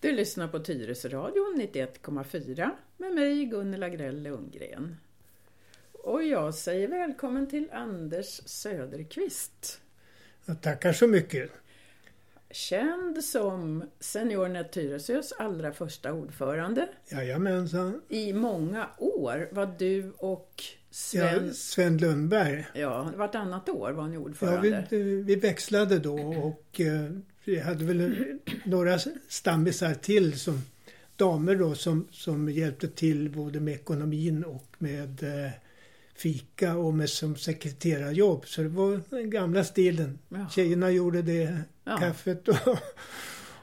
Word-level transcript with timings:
Du 0.00 0.12
lyssnar 0.12 0.48
på 0.48 0.58
Tyresöradion 0.58 1.60
91,4 1.60 2.70
med 2.96 3.14
mig 3.14 3.44
Gunilla 3.44 3.88
Grell 3.88 4.22
Lundgren. 4.22 4.96
Och 5.92 6.22
jag 6.22 6.54
säger 6.54 6.88
välkommen 6.88 7.46
till 7.46 7.68
Anders 7.72 8.40
Söderqvist. 8.44 9.80
Tackar 10.62 10.92
så 10.92 11.06
mycket. 11.06 11.50
Känd 12.50 13.24
som 13.24 13.84
Seniornet 14.00 14.72
Tyresös 14.72 15.32
allra 15.32 15.72
första 15.72 16.12
ordförande. 16.12 16.88
Jajamensan. 17.08 18.02
I 18.08 18.32
många 18.32 18.88
år 18.98 19.48
var 19.52 19.74
du 19.78 20.12
och 20.18 20.62
Sven... 20.90 21.46
Ja, 21.46 21.52
Sven 21.52 21.98
Lundberg. 21.98 22.66
Ja, 22.74 23.12
vartannat 23.16 23.68
år 23.68 23.92
var 23.92 24.08
ni 24.08 24.16
ordförande. 24.16 24.68
Ja, 24.68 24.82
vi, 24.90 25.22
vi 25.22 25.36
växlade 25.36 25.98
då 25.98 26.18
och 26.18 26.80
eh, 26.80 27.10
vi 27.48 27.58
hade 27.58 27.84
väl 27.84 28.14
några 28.64 28.98
stammisar 29.28 29.94
till 29.94 30.38
som 30.38 30.62
damer 31.16 31.56
då 31.56 31.74
som, 31.74 32.08
som 32.10 32.48
hjälpte 32.48 32.88
till 32.88 33.30
både 33.30 33.60
med 33.60 33.74
ekonomin 33.74 34.44
och 34.44 34.66
med 34.78 35.22
eh, 35.22 35.50
fika 36.14 36.76
och 36.76 36.94
med 36.94 37.10
som 37.10 37.36
sekreterarjobb. 37.36 38.46
Så 38.46 38.62
det 38.62 38.68
var 38.68 39.00
den 39.10 39.30
gamla 39.30 39.64
stilen. 39.64 40.18
Ja. 40.28 40.46
Tjejerna 40.50 40.90
gjorde 40.90 41.22
det, 41.22 41.58
ja. 41.84 41.96
kaffet 41.96 42.48
och, 42.48 42.68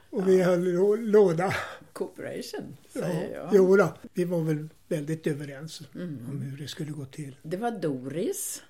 och 0.10 0.22
ja. 0.22 0.26
vi 0.26 0.42
höll 0.42 0.64
låda. 1.00 1.56
Cooperation, 1.94 2.78
säger 2.94 3.30
ja. 3.34 3.40
jag. 3.40 3.50
Jo 3.54 3.76
då, 3.76 3.94
vi 4.14 4.26
var 4.26 4.42
väl 4.42 4.70
väldigt 4.88 5.28
överens 5.28 5.82
mm. 5.96 6.20
om 6.30 6.42
hur 6.42 6.58
det 6.58 6.68
skulle 6.68 6.92
gå 6.92 7.06
till. 7.06 7.36
Det 7.44 7.58
var 7.58 7.72
Doris 7.72 8.64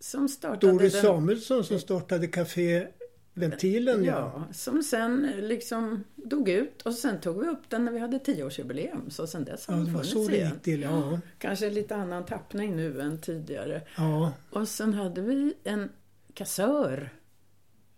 som 0.00 0.28
startade 0.28 0.72
Doris 0.72 0.92
den... 0.92 1.02
Samuelsson 1.02 1.64
som 1.64 1.80
startade 1.80 2.26
Café 2.26 2.86
Ventilen 3.38 4.04
ja. 4.04 4.12
ja. 4.12 4.54
Som 4.54 4.82
sen 4.82 5.32
liksom 5.38 6.04
dog 6.14 6.48
ut 6.48 6.82
och 6.82 6.94
sen 6.94 7.20
tog 7.20 7.40
vi 7.40 7.48
upp 7.48 7.70
den 7.70 7.84
när 7.84 7.92
vi 7.92 7.98
hade 7.98 8.18
tioårsjubileum. 8.18 9.10
Så 9.10 9.26
sen 9.26 9.44
dess 9.44 9.66
har 9.66 9.74
ja, 9.74 9.80
den 9.80 9.92
funnits 9.92 10.12
så 10.12 10.30
igen. 10.30 10.60
Till, 10.62 10.82
ja. 10.82 11.20
Kanske 11.38 11.70
lite 11.70 11.96
annan 11.96 12.26
tappning 12.26 12.76
nu 12.76 13.00
än 13.00 13.20
tidigare. 13.20 13.82
Ja. 13.96 14.32
Och 14.50 14.68
sen 14.68 14.94
hade 14.94 15.20
vi 15.20 15.54
en 15.64 15.88
kassör. 16.34 17.10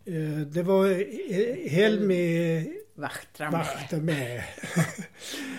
Eh, 0.05 0.47
det 0.47 0.63
var 0.63 0.89
Helmi 1.69 2.81
Vaktra 3.01 3.51
med. 3.51 4.03
med. 4.03 4.43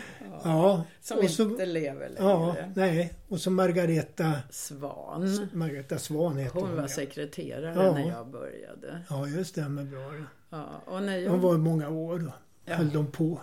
Ja. 0.44 0.84
Som 1.02 1.18
och 1.18 1.30
så, 1.30 1.44
inte 1.44 1.66
lever 1.66 2.10
längre. 2.10 2.24
Ja, 2.24 2.56
nej. 2.76 3.14
Och 3.28 3.40
så 3.40 3.52
Margareta 3.52 4.34
Svan. 4.50 5.50
Margareta 5.54 5.98
Svan 5.98 6.38
heter 6.38 6.60
hon. 6.60 6.70
Hon 6.70 6.78
var 6.78 6.88
sekreterare 6.88 7.86
ja. 7.86 7.94
när 7.94 8.10
jag 8.10 8.28
började. 8.28 9.02
Ja, 9.10 9.26
det 9.38 9.46
stämmer 9.46 9.84
bra. 9.84 10.14
Ja, 10.50 10.82
och 10.86 11.04
när 11.04 11.18
jag... 11.18 11.32
Hon 11.32 11.42
var 11.42 11.56
i 11.56 11.58
många 11.58 11.90
år 11.90 12.20
då. 12.20 12.34
Ja. 12.66 12.76
Höll 12.76 12.90
de 12.90 13.12
på. 13.12 13.42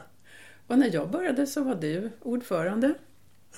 Och 0.67 0.79
när 0.79 0.95
jag 0.95 1.11
började 1.11 1.47
så 1.47 1.63
var 1.65 1.75
du 1.75 2.11
ordförande. 2.23 2.95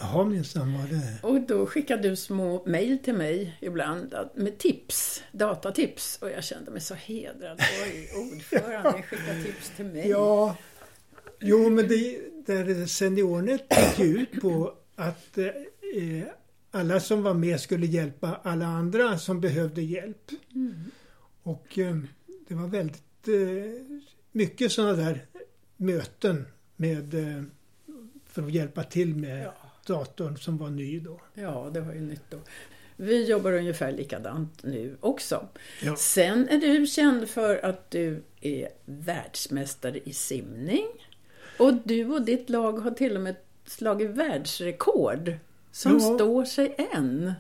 Jaha, 0.01 0.25
minsann 0.25 0.79
var 0.79 0.89
det. 0.89 1.29
Och 1.29 1.41
då 1.41 1.67
skickade 1.67 2.09
du 2.09 2.17
små 2.17 2.63
mejl 2.67 2.99
till 2.99 3.15
mig 3.15 3.59
ibland 3.61 4.15
med 4.35 4.59
tips, 4.59 5.23
datatips. 5.33 6.19
Och 6.23 6.31
jag 6.31 6.45
kände 6.45 6.71
mig 6.71 6.81
så 6.81 6.95
hedrad. 6.95 7.61
Oj, 7.85 8.11
ordförande 8.33 9.03
skickar 9.03 9.45
tips 9.45 9.73
till 9.77 9.85
mig. 9.85 10.09
Ja, 10.09 10.57
Jo, 11.41 11.71
men 11.71 11.89
det, 11.89 12.19
där 12.47 12.87
SeniorNet 12.87 13.63
gick 13.99 14.01
ut 14.01 14.41
på 14.41 14.75
att 14.97 15.39
eh, 15.39 16.25
alla 16.71 17.01
som 17.01 17.23
var 17.23 17.35
med 17.35 17.61
skulle 17.61 17.87
hjälpa 17.87 18.41
alla 18.43 18.67
andra 18.67 19.19
som 19.19 19.41
behövde 19.41 19.83
hjälp. 19.83 20.31
Mm. 20.55 20.91
Och 21.43 21.79
eh, 21.79 21.97
det 22.49 22.55
var 22.55 22.69
väldigt 22.69 23.29
eh, 23.29 23.97
mycket 24.33 24.73
sådana 24.73 24.93
där 24.93 25.27
möten 25.77 26.47
med 26.77 27.15
eh, 27.15 27.43
för 28.27 28.43
att 28.43 28.53
hjälpa 28.53 28.85
till 28.85 29.15
med 29.15 29.45
ja. 29.45 29.55
datorn 29.87 30.37
som 30.37 30.59
var 30.59 30.71
ny 30.71 31.01
då. 31.01 31.21
Ja, 31.35 31.71
det 31.75 31.81
var 31.81 31.93
ju 31.95 32.01
nytt 32.01 32.31
då. 32.31 32.39
Vi 32.97 33.31
jobbar 33.31 33.53
ungefär 33.53 33.93
likadant 33.93 34.63
nu 34.63 34.97
också. 35.01 35.49
Ja. 35.83 35.97
Sen 35.97 36.49
är 36.49 36.59
du 36.59 36.87
känd 36.87 37.29
för 37.29 37.65
att 37.65 37.91
du 37.91 38.23
är 38.41 38.69
världsmästare 38.85 40.01
i 40.05 40.13
simning. 40.13 40.87
Och 41.61 41.75
du 41.85 42.07
och 42.07 42.23
ditt 42.23 42.51
lag 42.51 42.73
har 42.73 42.91
till 42.91 43.17
och 43.17 43.23
med 43.23 43.37
slagit 43.67 44.11
världsrekord 44.11 45.33
som 45.73 45.93
ja. 45.93 46.15
står 46.15 46.45
sig 46.45 46.77
än. 46.93 47.33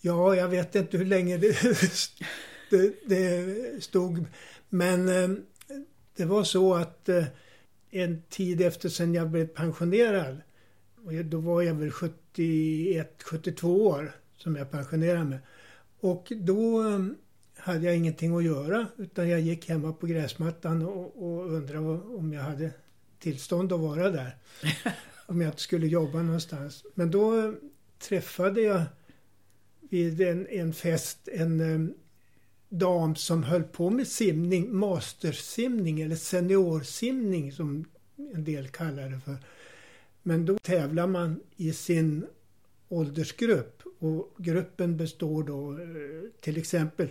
Ja, 0.00 0.34
jag 0.34 0.48
vet 0.48 0.74
inte 0.74 0.98
hur 0.98 1.04
länge 1.04 1.36
det, 1.36 1.56
det, 2.70 2.94
det 3.04 3.84
stod. 3.84 4.24
Men 4.68 5.08
eh, 5.08 5.38
det 6.16 6.24
var 6.24 6.44
så 6.44 6.74
att 6.74 7.08
eh, 7.08 7.24
en 7.90 8.22
tid 8.22 8.60
efter 8.60 8.88
sen 8.88 9.14
jag 9.14 9.30
blev 9.30 9.46
pensionerad, 9.46 10.36
och 11.04 11.12
då 11.12 11.40
var 11.40 11.62
jag 11.62 11.74
väl 11.74 11.90
71, 11.90 13.22
72 13.22 13.86
år 13.86 14.12
som 14.36 14.56
jag 14.56 14.70
pensionerade 14.70 15.24
mig. 15.24 15.38
Och 16.00 16.32
då 16.36 16.88
eh, 16.88 16.98
hade 17.56 17.86
jag 17.86 17.96
ingenting 17.96 18.36
att 18.36 18.44
göra 18.44 18.86
utan 18.96 19.28
jag 19.28 19.40
gick 19.40 19.68
hemma 19.68 19.92
på 19.92 20.06
gräsmattan 20.06 20.86
och, 20.86 21.22
och 21.22 21.52
undrade 21.52 21.86
om 21.88 22.32
jag 22.32 22.42
hade 22.42 22.70
tillstånd 23.18 23.72
att 23.72 23.80
vara 23.80 24.10
där. 24.10 24.36
om 25.28 25.40
jag 25.40 25.60
skulle 25.60 25.86
jobba 25.86 26.22
någonstans. 26.22 26.84
Men 26.94 27.10
då 27.10 27.54
träffade 27.98 28.60
jag 28.60 28.82
vid 29.80 30.20
en, 30.20 30.46
en 30.46 30.72
fest 30.72 31.28
en 31.32 31.60
um, 31.60 31.94
dam 32.68 33.16
som 33.16 33.42
höll 33.42 33.62
på 33.62 33.90
med 33.90 34.06
simning, 34.06 34.76
mastersimning 34.76 36.00
eller 36.00 36.16
seniorsimning 36.16 37.52
som 37.52 37.84
en 38.34 38.44
del 38.44 38.68
kallar 38.68 39.08
det 39.08 39.20
för. 39.20 39.36
Men 40.22 40.46
då 40.46 40.58
tävlar 40.58 41.06
man 41.06 41.40
i 41.56 41.72
sin 41.72 42.26
åldersgrupp 42.88 43.82
och 43.98 44.34
gruppen 44.38 44.96
består 44.96 45.42
då 45.42 45.72
eh, 45.72 46.30
till 46.40 46.56
exempel 46.56 47.08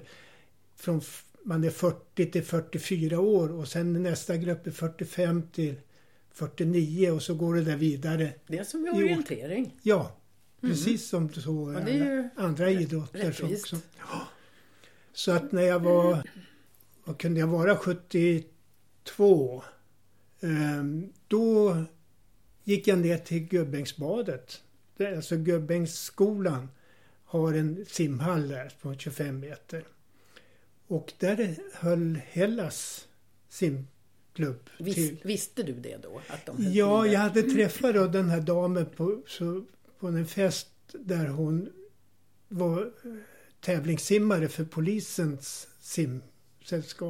från 0.76 1.02
man 1.44 1.64
är 1.64 1.70
40 1.70 2.32
till 2.32 2.44
44 2.44 3.20
år 3.20 3.52
och 3.52 3.68
sen 3.68 4.04
nästa 4.04 4.38
grupp 4.38 4.68
är 4.68 4.72
45 4.72 5.44
till 5.52 5.76
49 6.38 7.12
och 7.12 7.24
så 7.24 7.36
går 7.36 7.56
det 7.56 7.62
där 7.62 7.76
vidare. 7.76 8.34
Det 8.48 8.58
är 8.58 8.64
som 8.64 8.88
i 8.88 8.90
orientering. 8.90 9.76
Ja, 9.82 10.18
mm. 10.62 10.76
precis 10.76 11.08
som 11.08 11.34
så 11.34 11.70
andra, 11.70 12.30
andra 12.36 12.72
idrotter. 12.72 13.20
Rättvist. 13.20 13.74
Också. 13.74 13.78
Så 15.14 15.32
att 15.32 15.52
när 15.52 15.62
jag 15.62 15.80
var, 15.80 16.30
vad 17.04 17.18
kunde 17.18 17.40
jag 17.40 17.48
vara, 17.48 17.78
72. 17.78 19.64
Ehm, 20.42 21.14
då 21.28 21.78
gick 22.64 22.88
jag 22.88 23.00
ner 23.00 23.18
till 23.18 23.40
Gubbängsbadet. 23.40 24.62
Alltså 25.16 25.38
Gubbängsskolan 25.38 26.70
har 27.24 27.54
en 27.54 27.86
simhall 27.88 28.48
där 28.48 28.74
på 28.82 28.96
25 28.96 29.40
meter. 29.40 29.84
Och 30.88 31.14
där 31.20 31.56
höll 31.74 32.20
Hellas 32.28 33.08
sim 33.50 33.88
klubb. 34.38 34.70
Vis, 34.78 35.12
visste 35.24 35.64
du 35.64 35.74
det 35.74 35.98
då? 35.98 36.22
Att 36.28 36.46
de 36.46 36.56
ja, 36.74 37.08
jag 37.08 37.20
hade 37.20 37.42
träffat 37.42 37.96
då 37.96 38.08
den 38.08 38.30
här 38.30 38.42
damen 38.42 38.86
på, 38.86 39.22
så, 39.28 39.66
på 40.00 40.08
en 40.08 40.26
fest 40.26 40.68
där 40.92 41.28
hon 41.28 41.70
var 42.48 42.92
tävlingssimmare 43.60 44.48
för 44.48 44.66
polisens 44.66 45.68
sim, 45.80 46.22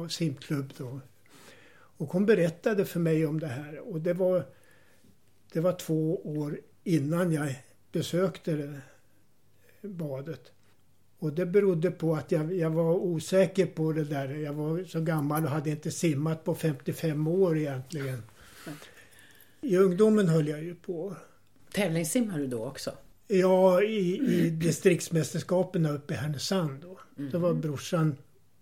simklubb 0.08 0.72
då. 0.76 1.00
Och 1.70 2.12
hon 2.12 2.26
berättade 2.26 2.84
för 2.84 3.00
mig 3.00 3.26
om 3.26 3.40
det 3.40 3.46
här 3.46 3.78
och 3.78 4.00
det 4.00 4.12
var, 4.12 4.46
det 5.52 5.60
var 5.60 5.72
två 5.72 6.20
år 6.24 6.60
innan 6.84 7.32
jag 7.32 7.54
besökte 7.92 8.52
det 8.52 8.80
badet. 9.88 10.52
Och 11.18 11.32
det 11.32 11.46
berodde 11.46 11.90
på 11.90 12.14
att 12.16 12.32
jag, 12.32 12.56
jag 12.56 12.70
var 12.70 12.94
osäker 12.94 13.66
på 13.66 13.92
det 13.92 14.04
där. 14.04 14.28
Jag 14.28 14.52
var 14.52 14.84
så 14.84 15.00
gammal 15.00 15.44
och 15.44 15.50
hade 15.50 15.70
inte 15.70 15.90
simmat 15.90 16.44
på 16.44 16.54
55 16.54 17.26
år 17.26 17.58
egentligen. 17.58 18.22
I 19.60 19.76
ungdomen 19.76 20.28
höll 20.28 20.48
jag 20.48 20.62
ju 20.62 20.74
på. 20.74 21.16
Tävlingssimmade 21.72 22.38
du 22.38 22.46
då 22.46 22.64
också? 22.64 22.92
Ja, 23.28 23.82
i, 23.82 24.18
i 24.18 24.50
distriktsmästerskapen 24.50 25.86
uppe 25.86 26.14
i 26.14 26.16
Härnösand 26.16 26.82
då. 26.82 26.98
Mm. 27.18 27.30
Det 27.30 27.38
var 27.38 27.54
brorsan 27.54 28.16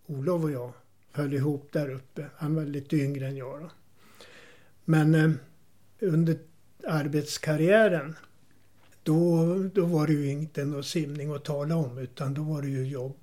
Olof 0.06 0.44
och 0.44 0.50
jag 0.50 0.72
höll 1.12 1.34
ihop 1.34 1.68
där 1.72 1.90
uppe. 1.90 2.26
Han 2.36 2.54
var 2.54 2.64
lite 2.64 2.96
yngre 2.96 3.26
än 3.26 3.36
jag 3.36 3.60
då. 3.60 3.70
Men 4.84 5.14
eh, 5.14 5.30
under 6.00 6.38
arbetskarriären 6.84 8.16
då, 9.06 9.44
då 9.74 9.84
var 9.84 10.06
det 10.06 10.12
ju 10.12 10.30
inte 10.30 10.64
någon 10.64 10.84
simning 10.84 11.34
att 11.34 11.44
tala 11.44 11.76
om 11.76 11.98
utan 11.98 12.34
då 12.34 12.42
var 12.42 12.62
det 12.62 12.68
ju 12.68 12.88
jobb. 12.88 13.16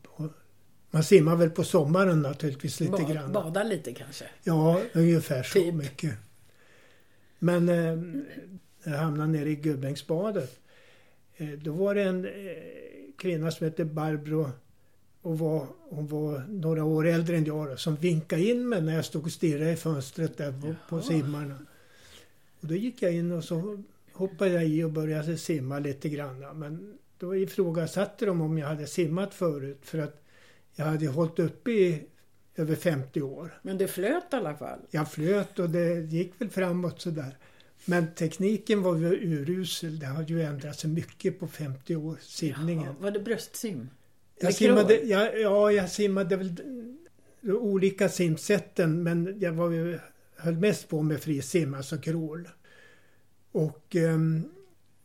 Man 0.92 1.04
simmar 1.04 1.36
väl 1.36 1.50
på 1.50 1.64
sommaren 1.64 2.22
naturligtvis 2.22 2.80
lite 2.80 2.92
ba 2.92 3.12
grann. 3.14 3.32
Bada 3.32 3.64
lite 3.64 3.94
kanske? 3.94 4.26
Ja, 4.44 4.82
ungefär 4.94 5.44
så 5.44 5.60
typ. 5.60 5.74
mycket. 5.74 6.14
Men 7.40 7.70
eh, 7.70 7.98
jag 8.84 8.98
hamnade 8.98 9.32
nere 9.32 9.50
i 9.50 9.56
Gubbängsbadet. 9.56 10.60
Eh, 11.36 11.50
då 11.50 11.72
var 11.72 11.96
det 11.96 12.04
en 12.04 12.26
eh, 12.26 12.32
kvinna 13.18 13.52
som 13.52 13.66
hette 13.66 13.86
Barbro 13.86 14.50
och 15.22 15.40
var, 15.40 15.68
hon 15.90 16.08
var 16.08 16.46
några 16.50 16.84
år 16.84 17.08
äldre 17.08 17.38
än 17.38 17.46
jag 17.46 17.70
då, 17.70 17.78
som 17.78 17.96
vinkade 17.96 18.44
in 18.44 18.70
mig 18.70 18.82
när 18.82 18.96
jag 18.96 19.06
stod 19.06 19.24
och 19.24 19.32
stirrade 19.32 19.72
i 19.72 19.76
fönstret 19.76 20.38
där 20.38 20.52
på, 20.62 20.76
på 20.90 21.02
simmarna. 21.02 21.58
Och 22.62 22.68
då 22.68 22.76
gick 22.76 23.02
jag 23.02 23.14
in 23.14 23.32
och 23.32 23.44
så 23.44 23.84
hoppade 24.14 24.52
jag 24.52 24.66
i 24.66 24.84
och 24.84 24.92
började 24.92 25.38
simma 25.38 25.80
lite 25.80 26.10
grann. 26.10 26.60
Men 26.60 26.98
då 27.18 27.36
ifrågasatte 27.36 28.26
de 28.26 28.42
om 28.42 28.58
jag 28.58 28.68
hade 28.68 28.88
simmat 28.88 29.34
förut 29.34 29.80
för 29.82 29.98
att 30.00 30.24
jag 30.76 30.86
hade 30.86 31.08
hållit 31.08 31.40
uppe 31.40 31.72
i 31.72 32.04
över 32.56 32.76
50 32.76 33.22
år. 33.22 33.60
Men 33.62 33.78
det 33.78 33.88
flöt 33.88 34.34
i 34.34 34.36
alla 34.36 34.56
fall? 34.56 34.80
Jag 34.92 35.12
flöt 35.12 35.60
och 35.60 35.70
det 35.70 36.00
gick 36.00 36.42
väl 36.42 36.50
framåt 36.50 37.02
sådär. 37.02 37.38
Men 37.86 38.14
tekniken 38.16 38.82
var 38.82 38.96
ju 38.96 39.06
urusel. 39.06 40.00
Det 40.00 40.06
hade 40.06 40.34
ju 40.34 40.42
ändrat 40.42 40.80
sig 40.80 40.90
mycket 40.90 41.40
på 41.40 41.48
50 41.48 41.96
år, 41.96 42.18
simningen. 42.22 42.86
Jaha, 42.86 42.96
var 43.00 43.12
det 43.12 43.20
bröstsim? 43.20 43.90
Jag 44.40 44.54
simmade, 44.54 44.96
ja, 45.04 45.32
ja, 45.32 45.72
jag 45.72 45.90
simmade 45.90 46.36
väl 46.36 46.56
olika 47.44 48.10
simsätten 48.10 49.04
men 49.04 49.40
jag 49.40 49.52
var 49.52 50.00
höll 50.38 50.58
mest 50.58 50.90
på 50.90 51.02
med 51.02 51.22
frisim, 51.22 51.74
alltså 51.74 51.98
crawl. 51.98 52.50
Och 53.54 53.96
um, 53.96 54.50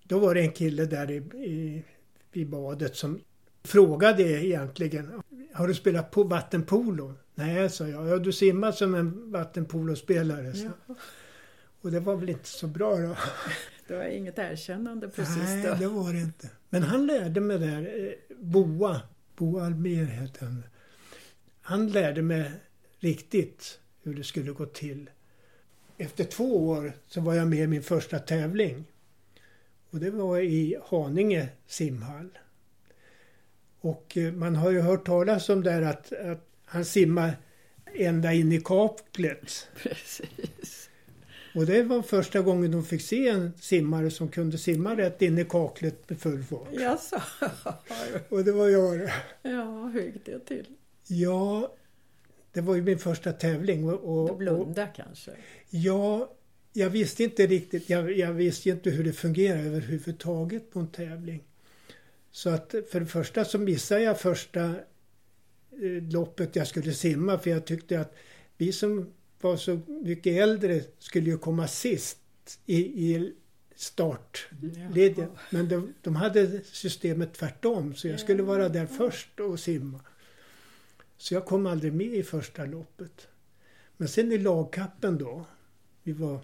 då 0.02 0.18
var 0.18 0.34
det 0.34 0.40
en 0.40 0.52
kille 0.52 0.84
där 0.84 1.10
i, 1.10 1.16
i, 1.44 1.84
i 2.32 2.44
badet 2.44 2.96
som 2.96 3.20
frågade 3.62 4.22
egentligen 4.22 5.22
Har 5.52 5.68
du 5.68 5.74
spelat 5.74 6.10
på 6.10 6.24
vattenpolo? 6.24 7.14
Nej, 7.34 7.70
sa 7.70 7.88
jag. 7.88 8.08
Ja, 8.08 8.18
du 8.18 8.32
simmar 8.32 8.72
som 8.72 8.94
en 8.94 9.32
vattenpolospelare. 9.32 10.52
Ja. 10.56 10.94
Och 11.80 11.90
det 11.90 12.00
var 12.00 12.16
väl 12.16 12.28
inte 12.28 12.48
så 12.48 12.66
bra 12.66 12.96
då. 12.96 13.16
Det 13.88 13.96
var 13.96 14.04
inget 14.04 14.38
erkännande 14.38 15.08
precis 15.08 15.36
Nej, 15.36 15.62
då. 15.66 15.74
det 15.74 15.88
var 15.88 16.12
det 16.12 16.20
inte. 16.20 16.50
Men 16.70 16.82
han 16.82 17.06
lärde 17.06 17.40
mig 17.40 17.58
där, 17.58 18.06
eh, 18.06 18.36
Boa, 18.36 19.00
Boa 19.36 19.66
Almer 19.66 20.04
hette 20.04 20.44
han. 20.44 20.64
Han 21.60 21.88
lärde 21.88 22.22
mig 22.22 22.52
riktigt 22.98 23.78
hur 24.02 24.14
det 24.14 24.24
skulle 24.24 24.52
gå 24.52 24.66
till. 24.66 25.10
Efter 26.00 26.24
två 26.24 26.68
år 26.68 26.92
så 27.06 27.20
var 27.20 27.34
jag 27.34 27.48
med 27.48 27.58
i 27.58 27.66
min 27.66 27.82
första 27.82 28.18
tävling. 28.18 28.84
Och 29.90 30.00
det 30.00 30.10
var 30.10 30.38
i 30.38 30.78
Haninge 30.86 31.48
simhall. 31.66 32.38
Och 33.80 34.16
eh, 34.16 34.32
man 34.32 34.56
har 34.56 34.70
ju 34.70 34.80
hört 34.80 35.06
talas 35.06 35.48
om 35.48 35.62
där 35.62 35.82
att, 35.82 36.12
att 36.12 36.48
han 36.64 36.84
simmar 36.84 37.36
ända 37.94 38.32
in 38.32 38.52
i 38.52 38.60
kaklet. 38.60 39.68
Precis. 39.82 40.90
Och 41.54 41.66
det 41.66 41.82
var 41.82 42.02
första 42.02 42.40
gången 42.40 42.70
de 42.70 42.84
fick 42.84 43.02
se 43.02 43.28
en 43.28 43.52
simmare 43.60 44.10
som 44.10 44.28
kunde 44.28 44.58
simma 44.58 44.96
rätt 44.96 45.22
in 45.22 45.38
i 45.38 45.44
kaklet 45.44 46.10
med 46.10 46.20
full 46.20 46.44
fart. 46.44 46.68
Jaså? 46.72 47.22
Och 48.28 48.44
det 48.44 48.52
var 48.52 48.68
jag. 48.68 49.10
Ja, 49.42 49.90
hur 49.94 50.02
gick 50.02 50.24
det 50.24 50.40
till? 50.40 50.66
Ja, 51.06 51.72
det 52.52 52.60
var 52.60 52.74
ju 52.74 52.82
min 52.82 52.98
första 52.98 53.32
tävling. 53.32 53.88
Och, 53.88 54.30
och, 54.30 54.36
blunda 54.36 54.86
kanske? 54.86 55.30
Ja, 55.70 56.34
jag 56.72 56.90
visste 56.90 57.24
inte 57.24 57.46
riktigt. 57.46 57.90
Jag, 57.90 58.18
jag 58.18 58.32
visste 58.32 58.70
inte 58.70 58.90
hur 58.90 59.04
det 59.04 59.12
fungerar 59.12 59.58
överhuvudtaget 59.58 60.70
på 60.70 60.80
en 60.80 60.88
tävling. 60.88 61.44
Så 62.30 62.50
att 62.50 62.74
för 62.90 63.00
det 63.00 63.06
första 63.06 63.44
så 63.44 63.58
missade 63.58 64.02
jag 64.02 64.20
första 64.20 64.64
eh, 64.64 66.02
loppet 66.10 66.56
jag 66.56 66.66
skulle 66.66 66.92
simma 66.92 67.38
för 67.38 67.50
jag 67.50 67.64
tyckte 67.64 68.00
att 68.00 68.14
vi 68.56 68.72
som 68.72 69.12
var 69.40 69.56
så 69.56 69.80
mycket 69.86 70.42
äldre 70.42 70.82
skulle 70.98 71.30
ju 71.30 71.38
komma 71.38 71.68
sist 71.68 72.18
i, 72.66 72.76
i 72.76 73.32
startledningen. 73.74 75.30
Men 75.50 75.68
de, 75.68 75.94
de, 76.02 76.16
hade 76.16 76.60
systemet 76.64 77.34
tvärtom 77.34 77.94
så 77.94 78.08
jag 78.08 78.20
skulle 78.20 78.42
vara 78.42 78.68
där 78.68 78.86
först 78.86 79.40
och 79.40 79.60
simma. 79.60 80.00
Så 81.18 81.34
jag 81.34 81.46
kom 81.46 81.66
aldrig 81.66 81.92
med 81.92 82.14
i 82.14 82.22
första 82.22 82.64
loppet. 82.64 83.28
Men 83.96 84.08
sen 84.08 84.32
i 84.32 84.38
lagkappen 84.38 85.18
då, 85.18 85.44
vi 86.02 86.12
var 86.12 86.40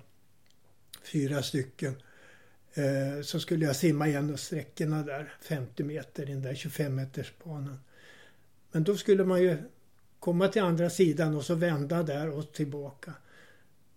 fyra 1.03 1.43
stycken, 1.43 1.95
eh, 2.75 3.23
så 3.23 3.41
skulle 3.41 3.65
jag 3.65 3.77
simma 3.77 4.09
igenom 4.09 4.37
sträckorna 4.37 5.03
där, 5.03 5.35
50 5.41 5.85
meter, 5.85 6.31
i 6.31 6.33
den 6.33 6.43
där 6.43 6.55
25 6.55 6.95
metersbanan. 6.95 7.79
Men 8.73 8.85
då 8.85 8.97
skulle 8.97 9.25
man 9.25 9.43
ju 9.43 9.57
komma 10.19 10.49
till 10.49 10.63
andra 10.63 10.91
sidan 10.91 11.37
och 11.37 11.45
så 11.45 11.55
vända 11.55 12.03
där 12.03 12.31
och 12.31 12.53
tillbaka. 12.53 13.15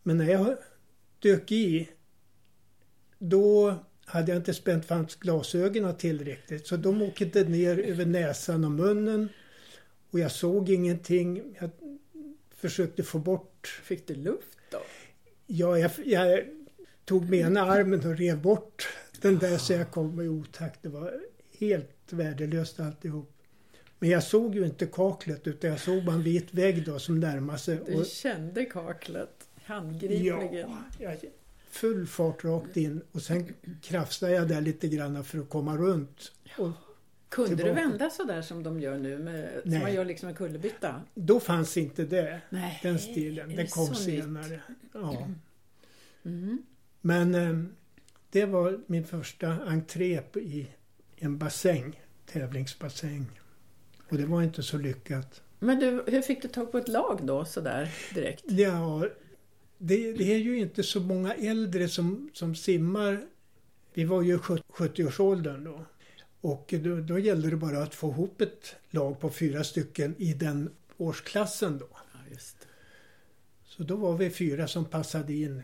Men 0.04 0.18
när 0.18 0.26
jag 0.26 0.58
dök 1.20 1.52
i, 1.52 1.90
då 3.18 3.76
hade 4.06 4.32
jag 4.32 4.40
inte 4.40 4.54
spänt 4.54 4.86
fast 4.86 5.20
glasögonen 5.20 5.98
tillräckligt. 5.98 6.68
Så 6.68 6.78
de 6.78 7.02
åkte 7.02 7.44
ner 7.44 7.80
över 7.80 8.06
näsan 8.06 8.66
och 8.66 8.72
munnen. 8.72 9.30
Och 10.18 10.22
jag 10.22 10.32
såg 10.32 10.70
ingenting. 10.70 11.56
Jag 11.60 11.70
försökte 12.56 13.04
få 13.04 13.20
bort... 13.20 13.82
Fick 13.84 14.08
du 14.08 14.16
luft 14.16 14.58
då? 14.72 14.78
Ja, 15.46 15.78
jag, 15.78 15.92
jag 16.06 16.44
tog 17.06 17.30
med 17.30 17.40
ena 17.40 17.62
armen 17.62 18.00
och 18.00 18.18
rev 18.18 18.42
bort 18.42 18.88
den 19.22 19.38
där 19.38 19.58
så 19.58 19.74
jag 19.74 19.92
kom 19.92 20.22
i 20.22 20.28
otakt. 20.28 20.84
Det 20.84 20.90
var 20.90 21.22
helt 21.60 22.14
värdelöst 22.14 22.80
alltihop. 22.80 23.32
Men 24.00 24.10
jag 24.10 24.24
såg 24.24 24.56
ju 24.56 24.66
inte 24.66 24.86
kaklet 24.86 25.48
utan 25.48 25.70
jag 25.70 25.80
såg 25.80 26.06
bara 26.06 26.16
en 26.16 26.24
vit 26.24 26.54
vägg 26.54 26.86
då 26.86 27.00
som 27.00 27.20
närmade 27.20 27.60
sig. 27.60 27.80
Du 27.86 28.06
kände 28.06 28.66
kaklet 28.66 29.48
handgripligen? 29.64 30.50
Ja, 30.50 30.78
jag, 31.00 31.18
full 31.70 32.08
fart 32.08 32.44
rakt 32.44 32.78
in 32.78 33.02
och 33.12 33.22
sen 33.22 33.54
krafsade 33.82 34.32
jag 34.32 34.48
där 34.48 34.62
lite 34.62 34.88
grann 34.88 35.24
för 35.24 35.40
att 35.40 35.50
komma 35.50 35.78
runt. 35.78 36.32
Och 36.58 36.72
Kunde 37.30 37.56
tillbaka. 37.56 37.70
du 37.70 37.90
vända 37.90 38.10
så 38.10 38.24
där 38.24 38.42
som 38.42 38.64
de 38.64 38.80
gör 38.80 38.98
nu? 38.98 39.18
Med. 39.18 39.62
Som 39.64 39.80
man 39.80 39.94
gör 39.94 40.06
liksom 40.06 40.30
en 40.30 40.36
kullerbytta? 40.36 41.02
Då 41.14 41.40
fanns 41.40 41.78
inte 41.78 42.06
det. 42.06 42.42
Nej. 42.50 42.80
Den 42.84 43.00
stilen. 43.00 43.56
Den 43.56 43.68
kom 43.68 43.96
senare. 43.96 44.62
Ja. 44.94 45.28
Mm. 46.26 46.62
Men 47.02 47.36
eh, 47.36 47.64
det 48.30 48.46
var 48.46 48.80
min 48.86 49.04
första 49.04 49.48
entré 49.48 50.22
i 50.36 50.68
en 51.16 51.38
bassäng. 51.38 52.02
Tävlingsbassäng. 52.26 53.26
Och 54.10 54.18
det 54.18 54.26
var 54.26 54.44
inte 54.44 54.64
så 54.64 54.78
lyckat. 54.78 55.42
Men 55.60 55.80
du, 55.80 56.04
hur 56.08 56.22
fick 56.22 56.42
du 56.42 56.48
tag 56.48 56.72
på 56.72 56.78
ett 56.78 56.88
lag 56.88 57.20
då 57.24 57.46
sådär 57.46 57.94
direkt? 58.14 58.44
Ja, 58.48 59.08
det, 59.78 60.12
det, 60.12 60.34
är 60.34 60.38
ju 60.38 60.60
inte 60.60 60.84
så 60.84 61.00
många 61.00 61.34
äldre 61.34 61.88
som, 61.88 62.30
som 62.34 62.56
simmar. 62.56 63.26
Vi 63.94 64.04
var 64.04 64.22
ju 64.22 64.38
70-årsåldern 64.38 65.64
då. 65.64 65.86
Och 66.42 66.74
då, 66.84 66.96
då 66.96 67.20
gällde 67.20 67.50
det 67.50 67.56
bara 67.56 67.84
att 67.84 67.96
få 67.96 68.10
ihop 68.10 68.42
ett 68.42 68.76
lag 68.90 69.20
på 69.20 69.30
fyra 69.30 69.64
stycken 69.64 70.16
i 70.18 70.34
den 70.34 70.70
årsklassen 70.98 71.78
då. 71.78 71.88
Ja. 71.92 72.38
Så 73.64 73.84
då 73.84 73.96
var 73.96 74.18
vi 74.18 74.30
fyra 74.30 74.68
som 74.68 74.86
passade 74.86 75.34
in. 75.34 75.64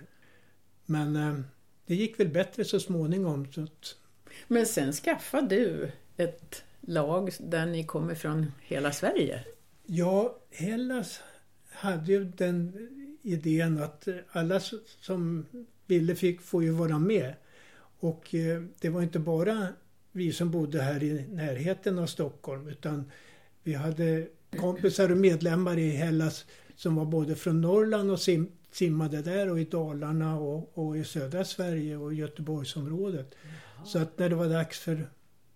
Men 0.86 1.16
eh, 1.16 1.40
det 1.86 1.96
gick 1.96 2.20
väl 2.20 2.30
bättre 2.30 2.66
så 2.66 2.80
småningom. 2.80 3.52
Så 3.52 3.64
att... 3.64 3.96
Men 4.48 4.66
sen 4.66 4.94
skaffade 4.94 5.56
du 5.56 5.92
ett 6.18 6.64
lag 6.82 7.32
där 7.40 7.66
ni 7.66 7.84
kommer 7.84 8.16
från 8.16 8.52
hela 8.62 8.92
Sverige? 8.92 9.46
Ja, 9.86 10.40
Hellas 10.50 11.22
hade 11.70 12.12
ju 12.12 12.26
den 12.26 12.90
idén 13.22 13.84
att 13.84 14.08
alla 14.32 14.60
som 14.86 15.46
ville 15.86 16.16
fick 16.16 16.42
få 16.42 16.64
ju 16.64 16.72
vara 16.72 17.00
med. 17.00 17.34
Och 18.00 18.36
eh, 18.36 18.64
det 18.80 18.90
var 18.90 19.02
inte 19.02 19.20
bara 19.20 19.68
vi 20.14 20.34
som 20.34 20.52
bodde 20.52 20.82
här 20.82 21.04
i 21.04 21.26
närheten 21.28 22.00
av 22.00 22.06
Stockholm 22.06 22.68
utan 22.68 23.12
vi 23.64 23.74
hade 23.74 24.28
kompisar 24.58 25.12
och 25.12 25.18
medlemmar 25.18 25.78
i 25.78 25.90
Hellas 25.90 26.46
som 26.76 26.96
var 26.96 27.06
både 27.06 27.36
från 27.36 27.62
Norrland 27.62 28.12
och 28.12 28.20
sim 28.20 28.52
simmade 28.72 29.22
där 29.22 29.50
och 29.50 29.60
i 29.60 29.64
Dalarna 29.64 30.40
och, 30.40 30.78
och 30.78 30.98
i 30.98 31.04
södra 31.04 31.46
Sverige 31.46 31.98
och 31.98 32.14
Göteborgsområdet. 32.14 33.36
Jaha. 33.42 33.86
Så 33.86 34.00
att 34.00 34.20
när 34.20 34.30
det 34.30 34.36
var 34.36 34.50
dags 34.50 34.80
för 34.80 35.10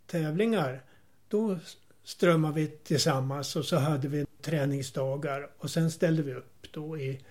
tävlingar 0.06 0.84
då 1.28 1.60
strömmade 2.04 2.54
vi 2.54 2.68
tillsammans 2.68 3.56
och 3.56 3.66
så 3.66 3.76
hade 3.76 4.08
vi 4.08 4.26
träningsdagar 4.42 5.50
och 5.58 5.70
sen 5.70 5.92
ställde 5.92 6.24
vi 6.24 6.34
upp 6.34 6.68
då 6.72 6.98
i 6.98 7.22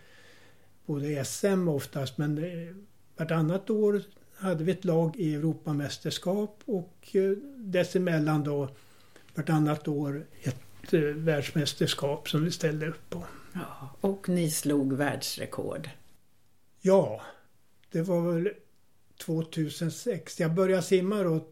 både 0.87 1.25
SM 1.25 1.69
oftast 1.69 2.19
men 2.19 2.45
vartannat 3.17 3.71
år 3.71 4.03
hade 4.37 4.65
vi 4.65 4.73
ett 4.73 4.85
lag 4.85 5.17
i 5.17 5.35
Europamästerskap 5.35 6.63
och 6.65 7.09
eh, 7.13 7.31
dessemellan 7.57 8.45
då 8.45 8.69
vartannat 9.35 9.89
år 9.89 10.27
ett 10.43 10.95
eh, 10.95 11.01
världsmästerskap 11.01 12.29
som 12.29 12.45
vi 12.45 12.51
ställde 12.51 12.89
upp 12.89 13.11
på. 13.11 13.25
Ja, 13.53 13.97
och 14.01 14.29
ni 14.29 14.51
slog 14.51 14.93
världsrekord? 14.93 15.91
Ja, 16.81 17.23
det 17.91 18.03
var 18.03 18.33
väl 18.33 18.51
2006. 19.19 20.41
Jag 20.41 20.55
började 20.55 20.83
simma 20.83 21.23
då 21.23 21.49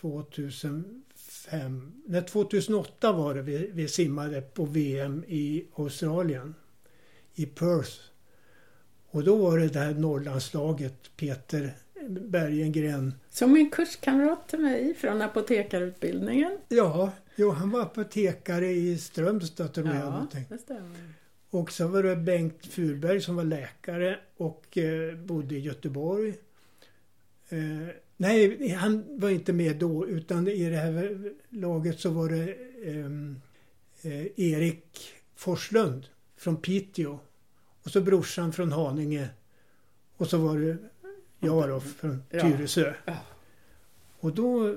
2005. 0.00 1.92
Nej, 2.06 2.22
2008 2.22 3.12
var 3.12 3.34
det 3.34 3.42
vi, 3.42 3.70
vi 3.72 3.88
simmade 3.88 4.40
på 4.40 4.64
VM 4.64 5.24
i 5.28 5.66
Australien. 5.74 6.54
I 7.34 7.46
Perth. 7.46 7.92
Och 9.16 9.24
då 9.24 9.36
var 9.36 9.58
det 9.58 9.78
här 9.78 9.94
Norrlandslaget, 9.94 11.16
Peter 11.16 11.74
Bergengren. 12.08 13.14
Som 13.30 13.56
en 13.56 13.70
kurskamrat 13.70 14.48
till 14.48 14.58
mig 14.58 14.94
från 14.94 15.22
apotekarutbildningen. 15.22 16.58
Ja, 16.68 17.12
jo, 17.36 17.50
han 17.50 17.70
var 17.70 17.82
apotekare 17.82 18.66
i 18.66 18.98
Strömstad 18.98 19.72
tror 19.72 19.86
jag. 19.86 19.96
Ja, 19.96 20.26
det 20.48 20.58
stämmer. 20.58 21.14
Och 21.50 21.72
så 21.72 21.88
var 21.88 22.02
det 22.02 22.16
Bengt 22.16 22.66
Furberg 22.66 23.20
som 23.20 23.36
var 23.36 23.44
läkare 23.44 24.18
och 24.36 24.78
eh, 24.78 25.16
bodde 25.16 25.54
i 25.54 25.60
Göteborg. 25.60 26.34
Eh, 27.48 27.58
nej, 28.16 28.68
han 28.68 29.04
var 29.08 29.30
inte 29.30 29.52
med 29.52 29.76
då 29.76 30.08
utan 30.08 30.48
i 30.48 30.70
det 30.70 30.76
här 30.76 31.18
laget 31.48 32.00
så 32.00 32.10
var 32.10 32.28
det 32.28 32.56
ehm, 32.90 33.40
eh, 34.02 34.26
Erik 34.36 35.14
Forslund 35.36 36.06
från 36.36 36.56
Piteå. 36.56 37.18
Och 37.86 37.92
så 37.92 38.00
brorsan 38.00 38.52
från 38.52 38.72
Haninge. 38.72 39.28
Och 40.16 40.26
så 40.28 40.38
var 40.38 40.58
det 40.58 40.76
jag 41.38 41.68
då 41.68 41.80
från 41.80 42.22
Tyresö. 42.30 42.94
Ja. 43.04 43.16
Och 44.20 44.34
då 44.34 44.76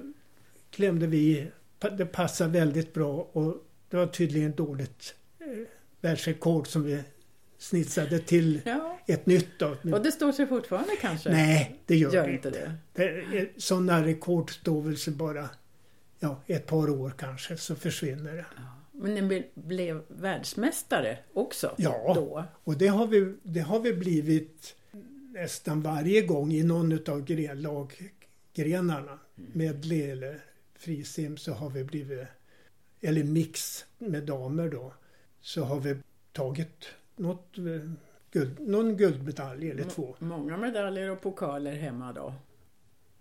klämde 0.72 1.08
vi, 1.08 1.52
det 1.98 2.06
passade 2.06 2.50
väldigt 2.60 2.94
bra 2.94 3.30
och 3.32 3.56
det 3.90 3.98
var 3.98 4.08
tydligen 4.08 4.52
dåligt 4.56 5.16
eh, 5.40 5.46
världsrekord 6.02 6.68
som 6.68 6.84
vi 6.84 7.04
snitsade 7.58 8.20
till 8.20 8.62
Ja. 8.66 9.00
ett 9.08 9.26
nytt 9.26 9.60
då. 9.60 9.76
Och 9.94 10.04
det 10.04 10.12
står 10.12 10.32
sig 10.32 10.48
fortfarande 10.48 10.96
kanske? 11.02 11.30
Nej, 11.32 11.80
det 11.86 11.96
gör, 11.96 12.12
Gör 12.14 12.28
det 12.28 12.34
inte 12.34 12.50
det? 12.50 12.74
det 12.94 13.50
sådana 13.58 14.06
rekord 14.06 14.52
står 14.52 14.82
väl 14.82 15.16
bara 15.16 15.50
ja, 16.20 16.42
ett 16.48 16.66
par 16.66 16.90
år 16.90 17.14
kanske 17.18 17.58
så 17.58 17.76
försvinner 17.76 18.34
det. 18.36 18.46
Men 19.02 19.14
ni 19.16 19.22
ble- 19.22 19.46
blev 19.54 20.02
världsmästare 20.08 21.18
också 21.34 21.76
Ja. 21.78 22.12
då? 22.16 22.46
Och 22.64 22.78
det 22.78 22.88
har 22.88 23.08
vi, 23.08 23.34
det 23.44 23.60
har 23.60 23.80
vi 23.80 23.94
blivit 23.94 24.76
nästan 25.34 25.82
varje 25.82 26.22
gång 26.22 26.52
i 26.54 26.64
någon 26.64 26.92
utav 26.92 27.24
gren, 27.26 27.62
laggrenarna. 27.62 29.20
Medley 29.36 30.02
eller 30.12 30.40
frisim 30.76 31.38
så 31.38 31.54
har 31.54 31.70
vi 31.70 31.84
blivit, 31.84 32.28
eller 33.02 33.24
mix 33.24 33.86
med 33.98 34.24
damer 34.24 34.70
då, 34.70 34.94
så 35.42 35.64
har 35.64 35.80
vi 35.80 35.96
tagit 36.32 36.86
något, 37.16 37.58
eh, 37.58 37.92
guld, 38.32 38.60
någon 38.60 38.98
guldmedalj 38.98 39.70
eller 39.72 39.84
två. 39.84 40.16
Många 40.20 40.58
medaljer 40.58 41.10
och 41.12 41.22
pokaler 41.22 41.74
hemma 41.76 42.14
då? 42.14 42.34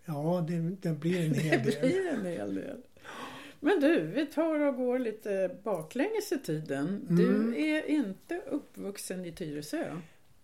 Ja, 0.05 0.45
det, 0.49 0.59
det 0.81 0.93
blir 1.01 1.27
en 1.27 1.35
hel 1.45 1.63
Det 1.65 1.71
del. 1.71 1.81
blir 1.81 2.07
en 2.09 2.27
hel 2.27 2.55
del. 2.55 2.77
Men 3.61 3.81
du, 3.81 4.01
vi 4.03 4.27
tar 4.27 4.61
och 4.61 4.77
går 4.77 4.99
lite 4.99 5.57
baklänges 5.65 6.33
i 6.33 6.39
tiden. 6.39 7.07
Mm. 7.11 7.17
Du 7.17 7.61
är 7.63 7.87
inte 7.87 8.41
uppvuxen 8.51 9.25
i 9.25 9.33
Tyresö. 9.33 9.97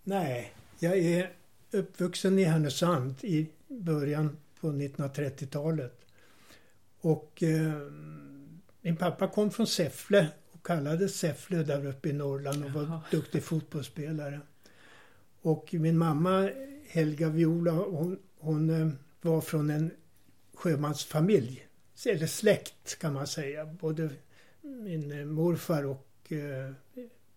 Nej, 0.03 0.53
jag 0.79 0.99
är 0.99 1.33
uppvuxen 1.71 2.39
i 2.39 2.45
Härnösand 2.45 3.15
i 3.23 3.49
början 3.69 4.37
på 4.61 4.67
1930-talet. 4.67 6.01
Och 7.01 7.43
eh, 7.43 7.73
min 8.81 8.97
pappa 8.97 9.29
kom 9.29 9.51
från 9.51 9.67
Säffle 9.67 10.27
och 10.53 10.67
kallades 10.67 11.19
Säffle 11.19 11.63
där 11.63 11.87
uppe 11.87 12.09
i 12.09 12.13
Norrland 12.13 12.65
och 12.65 12.71
var 12.71 12.83
Jaha. 12.83 13.01
duktig 13.11 13.43
fotbollsspelare. 13.43 14.41
Och 15.41 15.75
min 15.75 15.99
mamma 15.99 16.51
Helga 16.89 17.29
Viola, 17.29 17.73
hon, 17.73 18.19
hon 18.39 18.71
eh, 18.71 18.89
var 19.21 19.41
från 19.41 19.71
en 19.71 19.91
sjömansfamilj. 20.55 21.67
Eller 22.07 22.27
släkt 22.27 22.99
kan 22.99 23.13
man 23.13 23.27
säga. 23.27 23.67
Både 23.67 24.11
min 24.61 25.13
eh, 25.13 25.25
morfar 25.27 25.85
och 25.85 26.33
eh, 26.33 26.73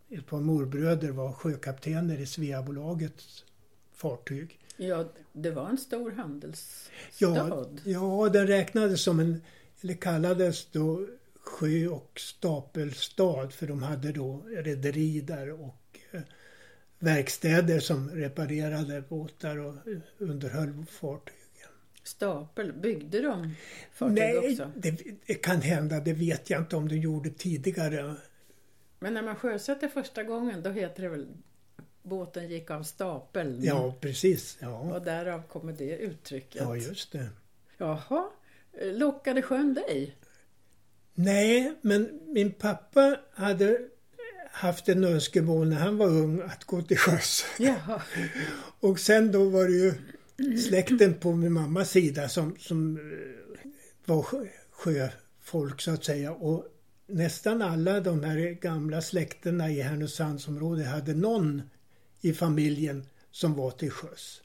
ett 0.09 0.25
par 0.25 0.39
morbröder 0.39 1.11
var 1.11 1.31
sjökaptener 1.31 2.17
i 2.17 2.25
Sveabolagets 2.25 3.45
fartyg. 3.93 4.59
Ja, 4.77 5.05
det 5.33 5.51
var 5.51 5.69
en 5.69 5.77
stor 5.77 6.11
handelsstad. 6.11 6.89
Ja, 7.19 7.69
ja, 7.83 8.29
den 8.29 8.47
räknades 8.47 9.01
som 9.01 9.19
en, 9.19 9.41
eller 9.81 9.93
kallades 9.93 10.65
då 10.71 11.07
sjö 11.39 11.87
och 11.87 12.19
stapelstad 12.19 13.49
för 13.49 13.67
de 13.67 13.83
hade 13.83 14.11
då 14.11 14.43
rederi 14.47 15.21
där 15.21 15.51
och 15.51 15.99
eh, 16.11 16.21
verkstäder 16.99 17.79
som 17.79 18.09
reparerade 18.09 19.03
båtar 19.09 19.57
och 19.57 19.75
underhöll 20.17 20.85
fartygen. 20.89 21.46
Stapel, 22.07 22.73
byggde 22.73 23.21
de 23.21 23.55
fartyg 23.93 24.15
Nej, 24.15 24.37
också? 24.51 24.71
det, 24.75 25.01
det 25.25 25.33
kan 25.33 25.61
hända, 25.61 25.99
det 25.99 26.13
vet 26.13 26.49
jag 26.49 26.61
inte 26.61 26.75
om 26.75 26.87
de 26.87 26.95
gjorde 26.97 27.29
tidigare. 27.29 28.15
Men 28.99 29.13
när 29.13 29.21
man 29.21 29.35
sjösätter 29.35 29.87
första 29.87 30.23
gången 30.23 30.63
då 30.63 30.69
heter 30.69 31.03
det 31.03 31.09
väl 31.09 31.27
båten 32.03 32.49
gick 32.49 32.71
av 32.71 32.83
stapeln? 32.83 33.59
Ja, 33.63 33.95
precis. 34.01 34.57
Ja, 34.59 34.79
Och 34.79 35.01
därav 35.01 35.41
kommer 35.47 35.73
det 35.73 35.97
uttrycket. 35.97 36.61
ja 36.61 36.75
just 36.75 37.11
det. 37.11 37.29
Jaha, 37.77 38.29
lockade 38.81 39.41
sjön 39.41 39.73
dig? 39.73 40.15
Nej, 41.13 41.73
men 41.81 42.19
min 42.27 42.51
pappa 42.51 43.19
hade 43.33 43.79
haft 44.51 44.89
en 44.89 45.03
önskemål 45.03 45.67
när 45.69 45.75
han 45.77 45.97
var 45.97 46.07
ung 46.07 46.41
att 46.41 46.63
gå 46.63 46.81
till 46.81 46.97
sjöss. 46.97 47.45
Och 48.79 48.99
sen 48.99 49.31
då 49.31 49.49
var 49.49 49.63
det 49.65 49.71
ju 49.73 49.93
släkten 50.67 51.13
på 51.13 51.35
min 51.35 51.53
mammas 51.53 51.89
sida 51.91 52.29
som, 52.29 52.55
som 52.59 52.97
eh, 52.97 53.69
var 54.05 54.25
sjöfolk 54.71 55.81
så 55.81 55.91
att 55.91 56.05
säga. 56.05 56.33
Och 56.33 56.65
nästan 57.07 57.61
alla 57.61 57.99
de 57.99 58.23
här 58.23 58.37
gamla 58.37 59.01
släkterna 59.01 59.69
i 59.69 59.81
Härnösandsområdet 59.81 60.87
hade 60.87 61.13
någon 61.13 61.61
i 62.21 62.33
familjen 62.33 63.05
som 63.31 63.53
var 63.53 63.71
till 63.71 63.91
sjöss. 63.91 64.41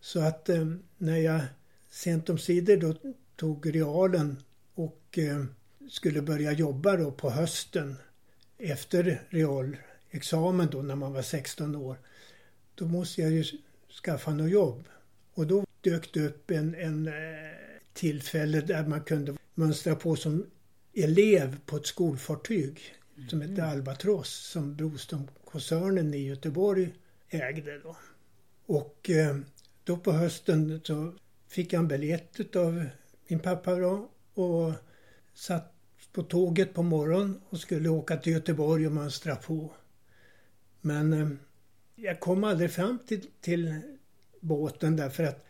Så 0.00 0.20
att 0.20 0.48
eh, 0.48 0.66
när 0.98 1.16
jag 1.16 1.40
sent 1.90 2.30
om 2.30 2.38
sidor 2.38 2.76
då 2.76 2.94
tog 3.36 3.74
realen 3.74 4.36
och 4.74 5.18
eh, 5.18 5.44
skulle 5.90 6.22
börja 6.22 6.52
jobba 6.52 6.96
då 6.96 7.12
på 7.12 7.30
hösten 7.30 7.96
efter 8.58 9.22
realexamen 9.28 10.68
då 10.70 10.82
när 10.82 10.96
man 10.96 11.12
var 11.12 11.22
16 11.22 11.76
år. 11.76 11.98
Då 12.74 12.86
måste 12.86 13.22
jag 13.22 13.30
ju 13.30 13.44
skaffa 14.02 14.34
något 14.34 14.50
jobb. 14.50 14.88
Och 15.34 15.46
då 15.46 15.64
dök 15.80 16.14
det 16.14 16.26
upp 16.26 16.50
en, 16.50 16.74
en 16.74 17.08
eh, 17.08 17.14
tillfälle 17.92 18.60
där 18.60 18.86
man 18.86 19.00
kunde 19.00 19.36
mönstra 19.54 19.94
på 19.94 20.16
som 20.16 20.46
elev 20.94 21.58
på 21.66 21.76
ett 21.76 21.86
skolfartyg 21.86 22.80
som 23.28 23.40
hette 23.40 23.64
Albatross 23.64 24.28
som 24.28 24.76
Broströmkoncernen 24.76 26.14
i 26.14 26.26
Göteborg 26.26 26.94
ägde 27.28 27.78
då. 27.78 27.96
Och 28.66 29.10
eh, 29.10 29.36
då 29.84 29.96
på 29.96 30.12
hösten 30.12 30.80
så 30.84 31.14
fick 31.48 31.72
jag 31.72 31.80
en 31.80 31.88
biljett 31.88 32.56
av 32.56 32.84
min 33.28 33.38
pappa 33.38 33.74
då 33.74 34.10
och 34.34 34.72
satt 35.34 35.72
på 36.12 36.22
tåget 36.22 36.74
på 36.74 36.82
morgonen 36.82 37.40
och 37.48 37.60
skulle 37.60 37.88
åka 37.88 38.16
till 38.16 38.32
Göteborg 38.32 38.86
och 38.86 38.92
mönstra 38.92 39.36
på. 39.36 39.72
Men 40.80 41.12
eh, 41.12 41.28
jag 41.96 42.20
kom 42.20 42.44
aldrig 42.44 42.70
fram 42.70 42.98
till, 43.06 43.26
till 43.40 43.80
båten 44.40 44.96
därför 44.96 45.24
att 45.24 45.44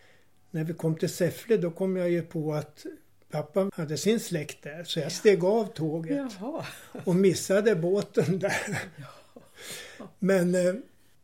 när 0.50 0.64
vi 0.64 0.72
kom 0.72 0.94
till 0.94 1.08
Säffle 1.08 1.56
då 1.56 1.70
kom 1.70 1.96
jag 1.96 2.10
ju 2.10 2.22
på 2.22 2.54
att 2.54 2.86
pappa 3.30 3.70
hade 3.74 3.96
sin 3.96 4.20
släkt 4.20 4.62
där 4.62 4.84
så 4.84 5.00
jag 5.00 5.12
steg 5.12 5.44
av 5.44 5.66
tåget 5.66 6.32
Jaha. 6.40 6.66
och 7.04 7.16
missade 7.16 7.74
båten 7.74 8.38
där. 8.38 8.78
Men 10.18 10.54
eh, 10.54 10.74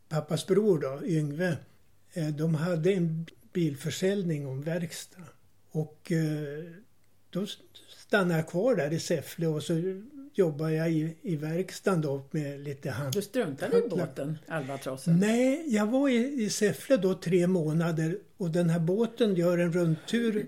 pappas 0.08 0.46
bror 0.46 0.78
då, 0.78 1.06
Yngve, 1.06 1.56
eh, 2.12 2.28
de 2.28 2.54
hade 2.54 2.92
en 2.92 3.26
bilförsäljning 3.52 4.46
och 4.46 4.52
en 4.52 4.62
verkstad. 4.62 5.22
Och 5.70 6.12
eh, 6.12 6.64
då 7.30 7.46
stannade 7.88 8.34
jag 8.34 8.48
kvar 8.48 8.76
där 8.76 8.92
i 8.92 9.00
Säffle 9.00 9.46
och 9.46 9.62
så 9.62 9.74
jobbade 10.34 10.74
jag 10.74 10.92
i, 10.92 11.16
i 11.22 11.36
verkstaden 11.36 12.00
då 12.00 12.22
med 12.30 12.60
lite 12.60 12.90
hand... 12.90 13.14
Du 13.14 13.22
struntade 13.22 13.78
i 13.78 13.88
båten, 13.88 14.38
Albatrossen? 14.46 15.20
Nej, 15.20 15.64
jag 15.74 15.86
var 15.86 16.08
i, 16.08 16.42
i 16.42 16.50
Säffle 16.50 16.96
då 16.96 17.14
tre 17.14 17.46
månader 17.46 18.18
och 18.36 18.50
den 18.50 18.70
här 18.70 18.80
båten 18.80 19.34
gör 19.34 19.58
en 19.58 19.72
rundtur 19.72 20.46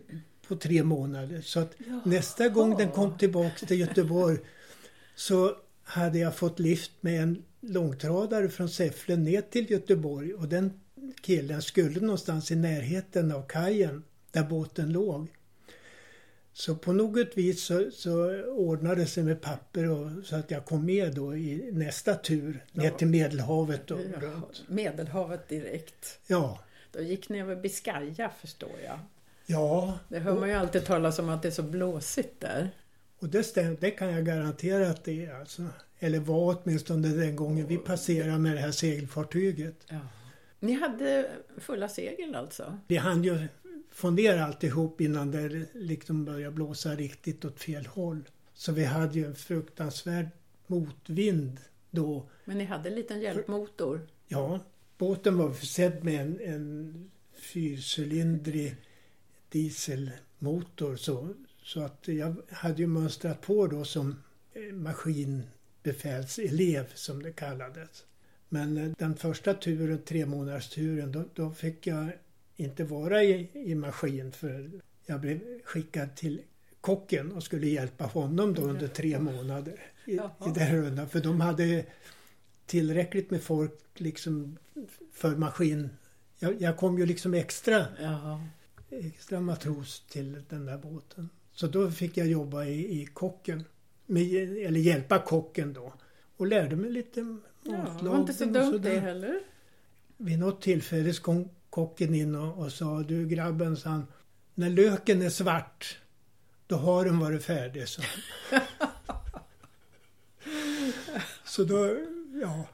på 0.48 0.56
tre 0.56 0.82
månader. 0.82 1.40
Så 1.40 1.60
att 1.60 1.74
nästa 2.04 2.48
gång 2.48 2.76
den 2.76 2.90
kom 2.90 3.18
tillbaks 3.18 3.60
till 3.60 3.80
Göteborg 3.80 4.38
så 5.14 5.56
hade 5.82 6.18
jag 6.18 6.36
fått 6.36 6.58
lift 6.58 6.92
med 7.00 7.22
en 7.22 7.42
långtradare 7.60 8.48
från 8.48 8.68
Säffle 8.68 9.16
ner 9.16 9.40
till 9.40 9.70
Göteborg 9.70 10.34
och 10.34 10.48
den 10.48 10.80
killen 11.20 11.62
skulle 11.62 12.00
någonstans 12.00 12.50
i 12.50 12.56
närheten 12.56 13.32
av 13.32 13.46
kajen 13.46 14.02
där 14.30 14.44
båten 14.44 14.92
låg. 14.92 15.28
Så 16.56 16.74
på 16.74 16.92
något 16.92 17.36
vis 17.36 17.62
så, 17.64 17.90
så 17.90 18.42
ordnade 18.44 19.00
det 19.00 19.06
sig 19.06 19.22
med 19.24 19.40
papper 19.40 19.90
och, 19.90 20.10
så 20.24 20.36
att 20.36 20.50
jag 20.50 20.64
kom 20.64 20.86
med 20.86 21.14
då 21.14 21.36
i 21.36 21.70
nästa 21.72 22.14
tur 22.14 22.64
ner 22.72 22.90
till 22.90 23.06
Medelhavet 23.06 23.90
och 23.90 23.98
runt. 23.98 24.62
Medelhavet 24.68 25.48
direkt. 25.48 26.18
Ja, 26.26 26.58
Då 26.92 27.00
gick 27.00 27.28
ni 27.28 27.40
över 27.40 27.56
Biscaya 27.56 28.30
förstår 28.40 28.72
jag. 28.84 28.98
ja. 29.46 29.98
Det 30.08 30.18
hör 30.18 30.40
man 30.40 30.48
ju 30.48 30.54
alltid 30.54 30.84
talas 30.84 31.18
om 31.18 31.28
att 31.28 31.42
det 31.42 31.48
är 31.48 31.52
så 31.52 31.62
blåsigt 31.62 32.40
där. 32.40 32.70
Och 33.18 33.28
det, 33.28 33.42
stäm, 33.42 33.76
det 33.80 33.90
kan 33.90 34.08
jag 34.12 34.24
garantera 34.26 34.90
att 34.90 35.04
det 35.04 35.26
är 35.26 35.34
alltså. 35.34 35.62
Eller 35.98 36.18
var 36.18 36.56
åtminstone 36.62 37.08
den 37.08 37.36
gången 37.36 37.66
vi 37.66 37.76
passerade 37.76 38.38
med 38.38 38.52
det 38.56 38.60
här 38.60 38.70
segelfartyget. 38.70 39.74
Ja. 39.88 40.00
Ni 40.60 40.72
hade 40.72 41.30
fulla 41.58 41.88
segel 41.88 42.34
alltså? 42.34 42.78
Vi 42.86 42.96
hann 42.96 43.24
ju 43.24 43.38
få 43.94 44.10
ner 44.10 44.38
alltihop 44.38 45.00
innan 45.00 45.30
det 45.30 45.66
liksom 45.74 46.24
började 46.24 46.54
blåsa 46.54 46.94
riktigt 46.94 47.44
åt 47.44 47.60
fel 47.60 47.86
håll. 47.86 48.28
Så 48.54 48.72
vi 48.72 48.84
hade 48.84 49.18
ju 49.18 49.26
en 49.26 49.34
fruktansvärd 49.34 50.28
motvind 50.66 51.60
då. 51.90 52.28
Men 52.44 52.58
ni 52.58 52.64
hade 52.64 52.88
en 52.88 52.94
liten 52.94 53.20
hjälpmotor? 53.20 54.00
Ja, 54.28 54.60
båten 54.98 55.38
var 55.38 55.52
försedd 55.52 56.04
med 56.04 56.20
en, 56.20 56.40
en 56.40 57.10
fyrcylindrig 57.34 58.76
dieselmotor 59.48 60.96
så, 60.96 61.34
så 61.62 61.82
att 61.82 62.08
jag 62.08 62.36
hade 62.50 62.82
ju 62.82 62.86
mönstrat 62.86 63.40
på 63.40 63.66
då 63.66 63.84
som 63.84 64.22
eh, 64.52 64.74
maskinbefälselev 64.74 66.86
som 66.94 67.22
det 67.22 67.32
kallades. 67.32 68.04
Men 68.48 68.76
eh, 68.76 68.92
den 68.98 69.16
första 69.16 69.54
turen, 69.54 70.02
tre 70.04 70.26
månaders 70.26 70.68
turen, 70.68 71.12
då, 71.12 71.24
då 71.34 71.50
fick 71.50 71.86
jag 71.86 72.12
inte 72.56 72.84
vara 72.84 73.22
i, 73.24 73.50
i 73.54 73.74
maskin 73.74 74.32
för 74.32 74.70
jag 75.06 75.20
blev 75.20 75.40
skickad 75.64 76.16
till 76.16 76.42
kocken 76.80 77.32
och 77.32 77.42
skulle 77.42 77.66
hjälpa 77.66 78.04
honom 78.04 78.54
då 78.54 78.62
under 78.62 78.88
tre 78.88 79.18
månader 79.18 79.80
i, 80.04 80.12
i 80.12 80.52
den 80.54 80.76
rundan. 80.76 81.08
För 81.08 81.20
de 81.20 81.40
hade 81.40 81.84
tillräckligt 82.66 83.30
med 83.30 83.42
folk 83.42 83.80
liksom 83.94 84.58
för 85.12 85.36
maskin. 85.36 85.88
Jag, 86.38 86.62
jag 86.62 86.76
kom 86.76 86.98
ju 86.98 87.06
liksom 87.06 87.34
extra, 87.34 87.86
Jaha. 88.00 88.44
extra 88.90 89.40
matros 89.40 90.04
till 90.08 90.42
den 90.48 90.66
där 90.66 90.78
båten. 90.78 91.28
Så 91.52 91.66
då 91.66 91.90
fick 91.90 92.16
jag 92.16 92.26
jobba 92.26 92.64
i, 92.64 93.00
i 93.00 93.06
kocken. 93.06 93.64
Med, 94.06 94.34
eller 94.66 94.80
hjälpa 94.80 95.18
kocken 95.18 95.72
då. 95.72 95.92
Och 96.36 96.46
lärde 96.46 96.76
mig 96.76 96.90
lite 96.90 97.20
Ja, 97.20 97.72
det 97.72 97.78
matlagning 97.78 98.12
var 98.12 98.20
inte 98.20 98.32
så 98.32 98.44
dumt 98.44 98.78
det 98.78 98.98
heller. 98.98 99.40
Vid 100.16 100.38
något 100.38 100.62
tillfälle 100.62 101.12
kom 101.12 101.48
kocken 101.74 102.14
in 102.14 102.34
och, 102.34 102.58
och 102.58 102.72
sa 102.72 103.02
du 103.02 103.26
grabben, 103.26 103.76
sa 103.76 103.90
han, 103.90 104.06
när 104.54 104.70
löken 104.70 105.22
är 105.22 105.30
svart 105.30 105.98
då 106.66 106.76
har 106.76 107.04
den 107.04 107.18
varit 107.18 107.44
färdig, 107.44 107.88
så. 107.88 108.02
så 111.44 111.64
då, 111.64 111.96
ja, 112.42 112.64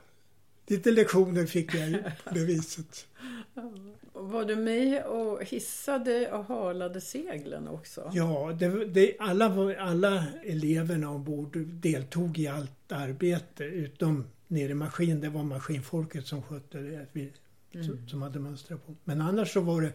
lite 0.66 0.90
lektioner 0.90 1.46
fick 1.46 1.74
jag 1.74 1.92
på 2.24 2.34
det 2.34 2.44
viset. 2.44 3.06
Var 4.12 4.44
du 4.44 4.56
med 4.56 5.04
och 5.04 5.44
hissade 5.44 6.32
och 6.32 6.44
halade 6.44 7.00
seglen 7.00 7.68
också? 7.68 8.10
Ja, 8.14 8.56
det, 8.58 8.84
det, 8.84 9.16
alla, 9.18 9.74
alla 9.78 10.24
eleverna 10.44 11.10
ombord 11.10 11.58
deltog 11.58 12.38
i 12.38 12.48
allt 12.48 12.92
arbete 12.92 13.64
utom 13.64 14.26
nere 14.48 14.70
i 14.70 14.74
maskin. 14.74 15.20
Det 15.20 15.28
var 15.28 15.42
maskinfolket 15.42 16.26
som 16.26 16.42
skötte 16.42 16.78
det, 16.78 17.06
vi, 17.12 17.32
som, 17.72 18.08
som 18.08 18.22
hade 18.22 18.38
mönstrat 18.38 18.86
på. 18.86 18.94
Men 19.04 19.20
annars 19.20 19.52
så 19.52 19.60
var 19.60 19.82
det 19.82 19.92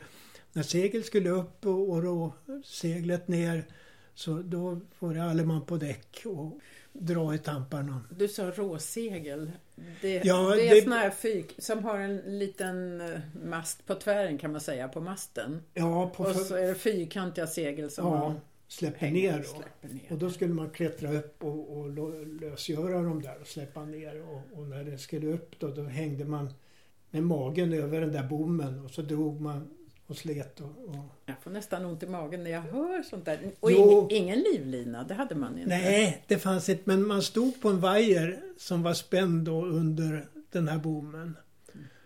när 0.54 0.64
segel 0.64 1.04
skulle 1.04 1.30
upp 1.30 1.66
och, 1.66 1.90
och 1.90 2.04
rå 2.04 2.34
seglet 2.64 3.28
ner 3.28 3.66
så 4.14 4.34
då 4.42 4.80
var 5.00 5.14
det 5.14 5.24
alle 5.24 5.44
man 5.46 5.66
på 5.66 5.78
däck 5.78 6.22
och 6.26 6.60
dra 6.94 7.36
i 7.36 7.38
tamparna. 7.38 8.02
Du 8.18 8.28
sa 8.28 8.52
råsegel. 8.52 9.52
Det, 10.02 10.26
Ja, 10.26 10.56
det 10.56 10.68
är 10.68 10.76
det- 10.76 10.82
sån 10.82 10.92
här 10.92 11.10
fyk 11.10 11.56
som 11.58 11.84
har 11.84 11.98
en 12.00 12.18
liten 12.40 13.02
eh, 13.02 13.20
mast 13.44 13.86
på 13.86 13.96
tvären 13.96 14.38
kan 14.38 14.52
man 14.52 14.62
säga, 14.62 14.88
på 14.88 15.02
masten. 15.02 15.62
Ja, 15.74 16.10
på 16.16 16.24
Och 16.24 16.36
så 16.36 16.56
är 16.56 16.68
det 16.68 16.76
fyrkantiga 16.76 17.48
segel 17.48 17.92
som 17.92 18.06
ja, 18.06 18.20
man 18.20 18.40
släpper 18.68 19.00
hänger 19.00 19.32
ner 19.32 19.40
och 19.40 19.46
då. 19.46 19.50
släpper 19.52 19.88
ner. 19.96 20.12
Och 20.12 20.18
då 20.18 20.30
skulle 20.30 20.54
man 20.54 20.70
klättra 20.70 21.14
upp 21.14 21.44
och, 21.44 21.78
och 21.78 21.90
lösgöra 22.42 23.02
dem 23.02 23.22
där 23.22 23.42
och 23.42 23.48
släppa 23.48 23.86
ner. 23.86 24.22
Och, 24.22 24.60
och 24.60 24.68
när 24.68 24.84
det 24.84 24.98
skulle 24.98 25.28
upp 25.34 25.60
då, 25.60 25.68
då 25.68 25.84
hängde 25.84 26.26
man 26.26 26.54
med 27.16 27.24
magen 27.24 27.74
över 27.74 28.02
den 28.02 28.12
där 28.12 28.24
bommen 28.24 28.80
och 28.80 28.92
så 28.92 29.02
drog 29.02 29.42
man 29.42 29.68
och 30.08 30.18
slet. 30.18 30.60
Och, 30.60 30.88
och... 30.88 30.96
Jag 31.26 31.36
får 31.42 31.52
nästan 31.52 31.86
ont 31.86 32.04
i 32.04 32.08
magen 32.08 32.44
när 32.44 32.52
jag 32.52 32.62
hör 32.62 33.04
sånt 33.04 33.26
där. 33.26 33.52
Och 33.60 33.72
Jo. 33.72 34.08
ingen, 34.12 34.24
ingen 34.24 34.40
livlina, 34.40 35.04
det 35.04 35.14
hade 35.14 35.36
man 35.36 35.58
inte. 35.58 35.70
Nej, 35.70 36.24
det 36.28 36.38
fanns 36.38 36.70
inte. 36.70 36.84
Men 36.86 37.08
man 37.08 37.22
stod 37.22 37.62
på 37.62 37.70
en 37.70 37.80
vajer 37.80 38.42
som 38.58 38.84
var 38.84 38.94
spänd 38.94 39.46
då 39.46 39.66
under 39.66 40.28
den 40.52 40.68
här 40.68 40.78
bommen. 40.78 41.38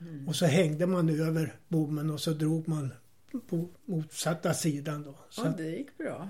Mm. 0.02 0.28
Och 0.28 0.36
så 0.36 0.46
hängde 0.46 0.88
man 0.88 1.10
över 1.10 1.56
bommen 1.68 2.10
och 2.10 2.20
så 2.20 2.32
drog 2.32 2.68
man 2.68 2.94
på 3.50 3.68
motsatta 3.86 4.54
sidan 4.54 5.04
då. 5.04 5.16
Så 5.30 5.48
att, 5.48 5.58
det 5.58 5.70
gick 5.70 5.98
bra. 5.98 6.30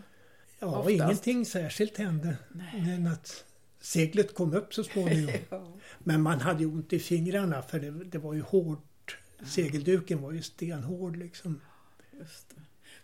ja, 0.59 0.67
oftast. 0.67 0.89
ingenting 0.89 1.45
särskilt 1.45 1.97
hände. 1.97 2.37
Nej. 2.49 2.83
Men 2.85 3.07
att 3.07 3.45
seglet 3.79 4.33
kom 4.35 4.53
upp 4.53 4.73
så 4.73 4.83
småningom. 4.83 5.33
Ja. 5.49 5.73
Men 5.99 6.21
man 6.21 6.39
hade 6.39 6.59
ju 6.59 6.65
ont 6.65 6.93
i 6.93 6.99
fingrarna 6.99 7.61
för 7.61 7.79
det, 7.79 7.91
det 7.91 8.17
var 8.17 8.33
ju 8.33 8.41
hårt. 8.41 9.17
Segelduken 9.45 10.21
var 10.21 10.31
ju 10.31 10.41
stenhård 10.41 11.17
liksom. 11.17 11.61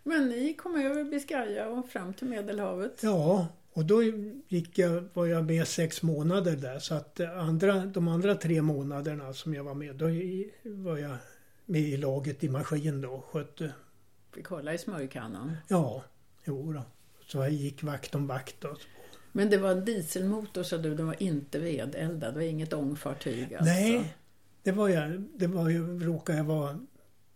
Men 0.04 0.30
ni 0.30 0.54
kom 0.54 0.76
över 0.76 1.04
Biscaya 1.04 1.70
och 1.70 1.90
fram 1.90 2.14
till 2.14 2.28
Medelhavet. 2.28 3.00
Ja, 3.04 3.48
och 3.74 3.86
då 3.86 4.04
gick 4.48 4.78
jag, 4.78 5.04
var 5.14 5.26
jag 5.26 5.46
med 5.46 5.68
sex 5.68 6.02
månader 6.04 6.56
där. 6.56 6.80
Så 6.80 6.96
att 6.96 7.16
det 7.16 7.36
andra, 7.40 7.86
de 7.86 8.08
andra 8.08 8.36
tre 8.36 8.62
månaderna 8.62 9.34
som 9.34 9.54
jag 9.54 9.64
var 9.64 9.74
med, 9.74 9.96
då 9.96 10.06
var 10.64 10.98
jag 10.98 11.18
med 11.66 11.82
i 11.82 11.98
laget 11.98 12.44
i 12.44 12.50
maskin 12.50 13.02
då. 13.02 13.10
och 13.10 13.26
Skötte, 13.26 13.74
Fick 14.34 14.48
hålla 14.48 14.74
i 14.74 14.78
smörjkannan. 14.78 15.58
ja, 15.68 16.04
jo 16.46 16.74
då. 16.74 16.84
Så 17.28 17.38
jag 17.38 17.52
gick 17.52 17.84
vakt 17.84 18.16
om 18.16 18.28
vakt 18.28 18.56
då. 18.62 18.78
Men 19.38 19.50
det 19.50 19.58
var 19.58 19.72
en 19.72 19.86
dieselmotor 19.86 20.64
så 20.64 20.78
du, 20.78 20.96
den 20.96 21.08
var 21.08 21.24
inte 21.24 21.60
vedeldad. 21.60 22.34
Det 22.34 22.40
var 22.40 22.46
inget 22.46 22.74
ångfartyg 22.74 23.54
alltså. 23.56 23.74
Nej, 23.74 24.16
det 24.64 24.72
var 24.72 24.90
jag. 24.90 25.24
Det 25.36 25.48
var 25.48 25.70
ju, 25.70 26.00
råkade 26.00 26.38
jag 26.38 26.46
vara 26.46 26.80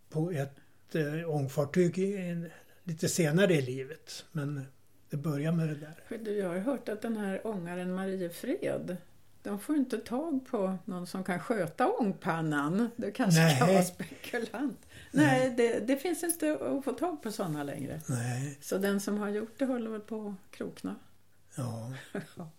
på 0.09 0.31
ett 0.31 0.95
eh, 0.95 1.29
ångfartyg 1.29 1.97
i, 1.97 2.17
en- 2.17 2.49
lite 2.83 3.09
senare 3.09 3.53
i 3.53 3.61
livet. 3.61 4.25
Men 4.31 4.65
det 5.09 5.17
började 5.17 5.57
med 5.57 5.67
det 5.67 5.75
där. 5.75 6.31
Jag 6.31 6.49
har 6.49 6.59
hört 6.59 6.89
att 6.89 7.01
den 7.01 7.17
här 7.17 7.47
ångaren 7.47 7.93
Mariefred, 7.93 8.97
de 9.43 9.59
får 9.59 9.75
inte 9.75 9.97
tag 9.97 10.45
på 10.47 10.77
någon 10.85 11.07
som 11.07 11.23
kan 11.23 11.39
sköta 11.39 11.87
ångpannan. 11.91 12.89
Du 12.95 13.11
kanske 13.11 13.39
kan 13.57 13.67
Nej. 13.67 13.73
vara 13.73 13.83
spekulant. 13.85 14.79
Nej, 15.11 15.53
det, 15.57 15.79
det 15.87 15.97
finns 15.97 16.23
inte 16.23 16.53
att 16.53 16.85
få 16.85 16.91
tag 16.93 17.23
på 17.23 17.31
sådana 17.31 17.63
längre. 17.63 18.01
Nej, 18.07 18.57
Så 18.61 18.77
den 18.77 18.99
som 19.01 19.17
har 19.17 19.29
gjort 19.29 19.53
det 19.57 19.65
håller 19.65 19.91
väl 19.91 20.01
på 20.01 20.27
att 20.27 20.55
krokna. 20.57 20.95
Ja. 21.59 21.93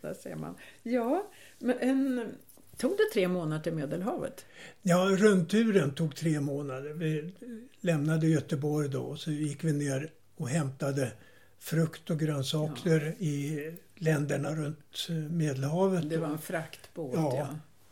Där 0.00 0.14
ser 0.14 0.36
man. 0.36 0.54
Ja, 0.82 1.30
men 1.58 2.32
tog 2.76 2.90
det 2.90 3.12
tre 3.12 3.28
månader 3.28 3.62
till 3.62 3.72
Medelhavet? 3.72 4.46
Ja, 4.82 5.08
rundturen 5.10 5.94
tog 5.94 6.16
tre 6.16 6.40
månader. 6.40 6.92
Vi 6.92 7.32
lämnade 7.80 8.26
Göteborg 8.26 8.88
då 8.88 9.02
och 9.02 9.18
så 9.18 9.30
gick 9.30 9.64
vi 9.64 9.72
ner 9.72 10.10
och 10.36 10.48
hämtade 10.48 11.12
frukt 11.58 12.10
och 12.10 12.18
grönsaker 12.18 13.14
i 13.18 13.60
länderna 13.94 14.54
runt 14.54 15.06
eh, 15.08 15.14
Medelhavet. 15.14 16.10
Det 16.10 16.16
var 16.16 16.28
en 16.28 16.38
fraktbåt, 16.38 17.14
Ja. 17.14 17.36
ja. 17.36 17.48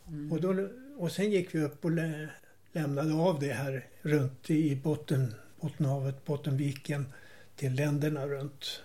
Mm. 0.07 0.31
Och, 0.31 0.41
då, 0.41 0.67
och 0.97 1.11
sen 1.11 1.31
gick 1.31 1.55
vi 1.55 1.63
upp 1.63 1.85
och 1.85 1.91
lä, 1.91 2.29
lämnade 2.71 3.13
av 3.13 3.39
det 3.39 3.53
här 3.53 3.87
runt 4.01 4.49
i 4.49 4.75
botten, 4.75 5.33
Bottenhavet, 5.61 6.25
Bottenviken 6.25 7.05
till 7.55 7.73
länderna 7.75 8.27
runt. 8.27 8.81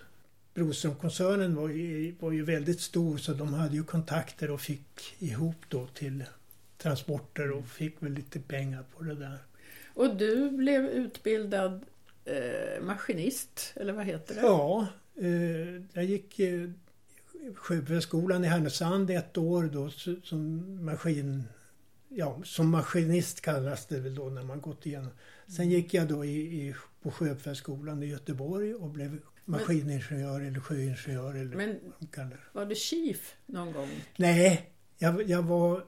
Broströmkoncernen 0.57 1.55
var 1.55 1.69
ju, 1.69 2.15
var 2.19 2.31
ju 2.31 2.43
väldigt 2.43 2.81
stor 2.81 3.17
så 3.17 3.33
de 3.33 3.53
hade 3.53 3.75
ju 3.75 3.83
kontakter 3.83 4.51
och 4.51 4.61
fick 4.61 5.15
ihop 5.19 5.55
då 5.69 5.87
till 5.87 6.23
transporter 6.77 7.51
och 7.51 7.67
fick 7.67 8.03
väl 8.03 8.11
lite 8.11 8.39
pengar 8.39 8.83
på 8.97 9.03
det 9.03 9.15
där. 9.15 9.37
Och 9.93 10.15
du 10.15 10.49
blev 10.49 10.85
utbildad 10.85 11.85
eh, 12.25 12.83
maskinist, 12.83 13.73
eller 13.75 13.93
vad 13.93 14.05
heter 14.05 14.35
det? 14.35 14.41
Ja, 14.41 14.87
eh, 15.15 15.83
jag 15.93 16.03
gick 16.05 16.39
eh, 16.39 16.69
Sjöbefälsskolan 17.55 18.45
i 18.45 18.47
Härnösand 18.47 19.09
ett 19.09 19.37
år 19.37 19.63
då 19.63 19.89
som 20.23 20.85
maskin... 20.85 21.43
Ja, 22.09 22.41
som 22.43 22.69
maskinist 22.69 23.41
kallas 23.41 23.85
det 23.85 23.99
väl 23.99 24.15
då 24.15 24.29
när 24.29 24.43
man 24.43 24.61
gått 24.61 24.85
igenom. 24.85 25.11
Sen 25.47 25.69
gick 25.69 25.93
jag 25.93 26.07
då 26.07 26.25
i, 26.25 26.37
i, 26.37 26.75
på 27.01 27.11
Sjöbefälsskolan 27.11 28.03
i 28.03 28.05
Göteborg 28.05 28.75
och 28.75 28.89
blev 28.89 29.19
maskiningenjör 29.47 30.41
eller 30.41 30.59
sjöingenjör 30.59 31.35
eller 31.35 31.55
Men 31.55 31.79
vad 31.83 31.93
de 31.99 32.07
kallar 32.07 32.49
var 32.51 32.65
du 32.65 32.75
chief 32.75 33.35
någon 33.45 33.73
gång? 33.73 33.89
Nej, 34.17 34.69
jag, 34.97 35.29
jag 35.29 35.43
var 35.43 35.83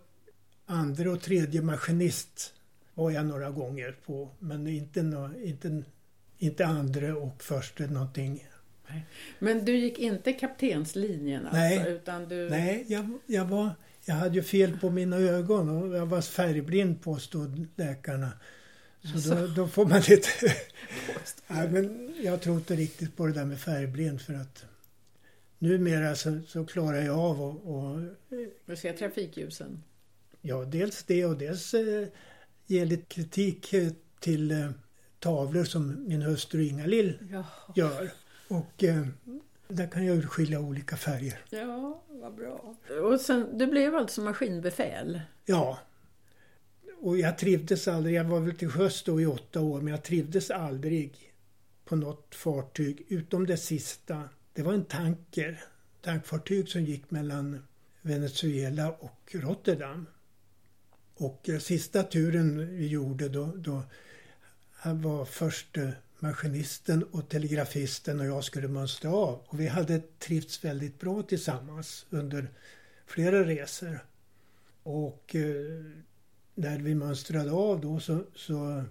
andra 0.66 1.12
och 1.12 1.22
tredje 1.22 1.62
maskinist 1.62 2.54
var 2.94 3.12
jag 3.12 3.26
några 3.26 3.50
gånger 3.50 3.96
på. 4.06 4.30
Men 4.40 4.68
inte, 4.68 5.04
nå, 5.04 5.30
inte, 5.44 5.84
inte 6.38 6.66
andra 6.66 7.16
och 7.16 7.44
första 7.44 7.84
någonting. 7.84 8.48
Men 9.40 9.66
du 9.66 9.78
gick 9.78 10.00
inte 10.00 10.34
kaptenslinjen 10.34 11.42
alltså? 11.42 11.58
Nej. 11.58 11.88
Utan 11.88 12.30
du... 12.30 12.50
Nej, 12.50 12.86
jag, 12.88 13.20
jag, 13.26 13.46
var, 13.46 13.72
jag 14.06 14.16
hade 14.16 14.36
ju 14.36 14.44
fel 14.44 14.78
på 14.80 14.90
mina 14.90 15.16
ögon 15.16 15.70
och 15.70 15.98
jag 15.98 16.06
var 16.06 16.22
färgblind 16.22 17.02
påstod 17.02 17.68
läkarna. 17.76 18.32
Så 19.04 19.36
då, 19.36 19.48
då 19.48 19.68
får 19.68 19.86
man 19.86 20.02
lite... 20.02 20.28
Nej, 21.48 21.70
men 21.70 22.16
jag 22.24 22.42
tror 22.42 22.56
inte 22.56 22.76
riktigt 22.76 23.16
på 23.18 23.28
det 23.28 23.34
där 23.34 23.46
med 23.46 23.60
färgblind 23.60 24.22
för 24.22 24.34
att 24.34 24.66
numera 25.60 26.16
så, 26.16 26.40
så 26.48 26.66
klarar 26.66 27.02
jag 27.02 27.18
av 27.20 27.42
och, 27.42 27.76
och 27.76 28.00
Du 28.66 28.76
ser 28.76 28.94
trafikljusen? 28.94 29.84
ja, 30.42 30.66
dels 30.66 31.04
det 31.04 31.26
och 31.26 31.38
dels 31.38 31.74
eh, 31.74 32.08
ge 32.66 32.86
lite 32.86 33.06
kritik 33.06 33.74
eh, 33.74 33.90
till 34.20 34.52
eh, 34.52 34.70
tavlor 35.20 35.64
som 35.64 36.08
min 36.08 36.22
hustru 36.22 36.64
Inga-Lill 36.64 37.20
Ja. 37.32 37.44
gör. 37.76 38.10
Och 38.48 38.84
eh, 38.84 39.08
Där 39.68 39.88
kan 39.88 40.06
jag 40.06 40.18
urskilja 40.18 40.60
olika 40.60 40.98
färger. 40.98 41.40
Ja, 41.50 42.04
vad 42.10 42.36
bra. 42.36 42.76
Och 43.04 43.22
sen, 43.22 43.58
du 43.58 43.68
blev 43.68 43.96
alltså 43.96 44.22
maskinbefäl? 44.22 45.22
Ja. 45.46 45.80
Och 47.02 47.18
jag 47.18 47.38
trivdes 47.38 47.88
aldrig, 47.88 48.16
jag 48.16 48.24
var 48.24 48.40
väl 48.40 48.56
till 48.56 48.70
sjöss 48.70 49.04
då 49.04 49.22
i 49.22 49.26
åtta 49.26 49.62
år, 49.62 49.82
men 49.82 49.92
jag 49.92 50.04
trivdes 50.04 50.52
aldrig 50.52 51.34
på 51.86 51.96
något 51.96 52.36
fartyg 52.36 53.06
utom 53.08 53.46
det 53.46 53.58
sista. 53.58 54.30
Det 54.54 54.64
var 54.64 54.74
en 54.74 54.86
tanker, 54.86 55.64
tankfartyg 56.02 56.70
som 56.70 56.84
gick 56.84 57.12
mellan 57.12 57.64
Venezuela 58.02 58.92
och 58.92 59.36
Rotterdam. 59.36 60.06
Och 61.16 61.50
eh, 61.50 61.60
sista 61.60 62.04
turen 62.04 62.78
vi 62.78 62.88
gjorde 62.88 63.30
då, 63.30 63.54
då 63.56 63.84
han 64.72 65.02
var 65.02 65.26
förste 65.26 65.94
maskinisten 66.20 67.04
och 67.04 67.30
telegrafisten 67.30 68.20
och 68.20 68.26
jag 68.26 68.44
skulle 68.44 68.68
mönstra 68.68 69.12
av. 69.12 69.42
Och 69.46 69.60
vi 69.60 69.68
hade 69.68 70.02
trivts 70.20 70.64
väldigt 70.64 71.00
bra 71.00 71.24
tillsammans 71.24 72.06
under 72.10 72.50
flera 73.06 73.44
resor. 73.44 74.06
Och 74.84 75.36
eh, 75.36 75.86
när 76.60 76.80
vi 76.80 76.96
mönstrade 76.96 77.52
av 77.52 77.82
då 77.82 78.00
så, 78.00 78.24
så 78.36 78.84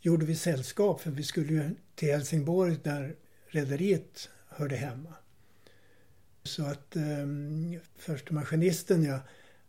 gjorde 0.00 0.26
vi 0.26 0.36
sällskap 0.36 1.00
för 1.00 1.10
vi 1.10 1.22
skulle 1.22 1.52
ju 1.52 1.70
till 1.94 2.08
Helsingborg 2.08 2.76
där 2.82 3.14
rederiet 3.48 4.30
hörde 4.48 4.76
hemma. 4.76 5.14
Så 6.42 6.64
att 6.64 6.96
eh, 6.96 7.02
första 7.96 8.34
maskinisten 8.34 9.04
ja, 9.04 9.20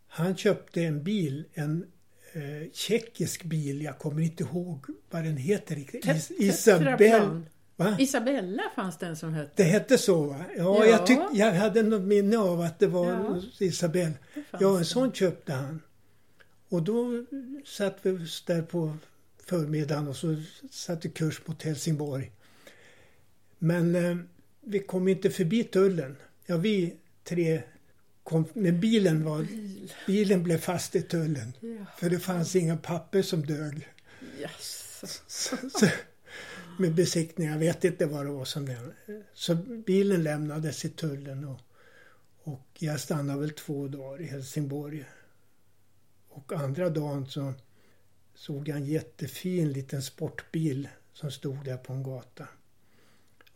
han 0.08 0.36
köpte 0.36 0.82
en 0.82 1.04
bil, 1.04 1.44
en 1.54 1.86
eh, 2.32 2.70
tjeckisk 2.72 3.44
bil. 3.44 3.82
Jag 3.82 3.98
kommer 3.98 4.22
inte 4.22 4.42
ihåg 4.42 4.86
vad 5.10 5.24
den 5.24 5.36
heter 5.36 5.74
riktigt. 5.74 6.06
Is 6.06 6.30
Isabel... 6.30 7.40
Va? 7.76 7.96
Isabella 7.98 8.62
fanns 8.74 8.98
den 8.98 9.16
som 9.16 9.34
hette. 9.34 9.52
Det 9.56 9.62
hette 9.62 9.98
så 9.98 10.22
va? 10.22 10.44
Ja, 10.56 10.62
ja. 10.64 10.86
Jag, 10.86 11.06
tyck, 11.06 11.18
jag 11.32 11.52
hade 11.52 11.82
något 11.82 12.02
minne 12.02 12.38
av 12.38 12.60
att 12.60 12.78
det 12.78 12.86
var 12.86 13.10
ja. 13.10 13.40
Isabel. 13.58 14.12
Ja, 14.60 14.78
en 14.78 14.84
sån 14.84 15.12
köpte 15.12 15.52
han. 15.52 15.80
Och 16.72 16.82
då 16.82 17.24
satt 17.64 17.98
vi 18.02 18.10
där 18.46 18.62
på 18.62 18.96
förmiddagen 19.44 20.08
och 20.08 20.16
så 20.16 20.42
satte 20.70 21.08
kurs 21.08 21.46
mot 21.46 21.62
Helsingborg. 21.62 22.30
Men 23.58 23.94
eh, 23.94 24.16
vi 24.60 24.78
kom 24.78 25.08
inte 25.08 25.30
förbi 25.30 25.64
tullen. 25.64 26.16
Ja, 26.46 26.56
vi 26.56 26.96
tre 27.24 27.62
kom, 28.22 28.44
men 28.52 28.80
bilen 28.80 29.24
var, 29.24 29.46
bilen 30.06 30.42
blev 30.42 30.58
fast 30.58 30.96
i 30.96 31.02
tullen. 31.02 31.52
Ja. 31.60 31.86
För 31.98 32.10
det 32.10 32.18
fanns 32.18 32.56
inga 32.56 32.76
papper 32.76 33.22
som 33.22 33.46
dög. 33.46 33.88
Yes. 34.40 34.88
Så, 35.26 35.56
så, 35.70 35.86
med 36.78 36.94
besiktning, 36.94 37.48
jag 37.48 37.58
vet 37.58 37.84
inte 37.84 38.06
vad 38.06 38.26
det 38.26 38.32
var 38.32 38.44
som 38.44 38.66
det 38.66 38.78
Så 39.34 39.54
bilen 39.86 40.22
lämnades 40.22 40.84
i 40.84 40.88
tullen 40.88 41.44
och, 41.44 41.60
och 42.42 42.68
jag 42.78 43.00
stannade 43.00 43.40
väl 43.40 43.50
två 43.50 43.88
dagar 43.88 44.20
i 44.20 44.26
Helsingborg. 44.26 45.04
Och 46.34 46.52
andra 46.52 46.90
dagen 46.90 47.26
så 47.26 47.52
såg 48.34 48.68
jag 48.68 48.76
en 48.76 48.86
jättefin 48.86 49.72
liten 49.72 50.02
sportbil 50.02 50.88
som 51.12 51.30
stod 51.30 51.64
där 51.64 51.76
på 51.76 51.92
en 51.92 52.02
gata. 52.02 52.48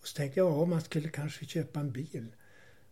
Och 0.00 0.06
så 0.06 0.16
tänkte 0.16 0.40
jag, 0.40 0.52
ja 0.52 0.64
man 0.64 0.80
skulle 0.80 1.08
kanske 1.08 1.46
köpa 1.46 1.80
en 1.80 1.92
bil. 1.92 2.26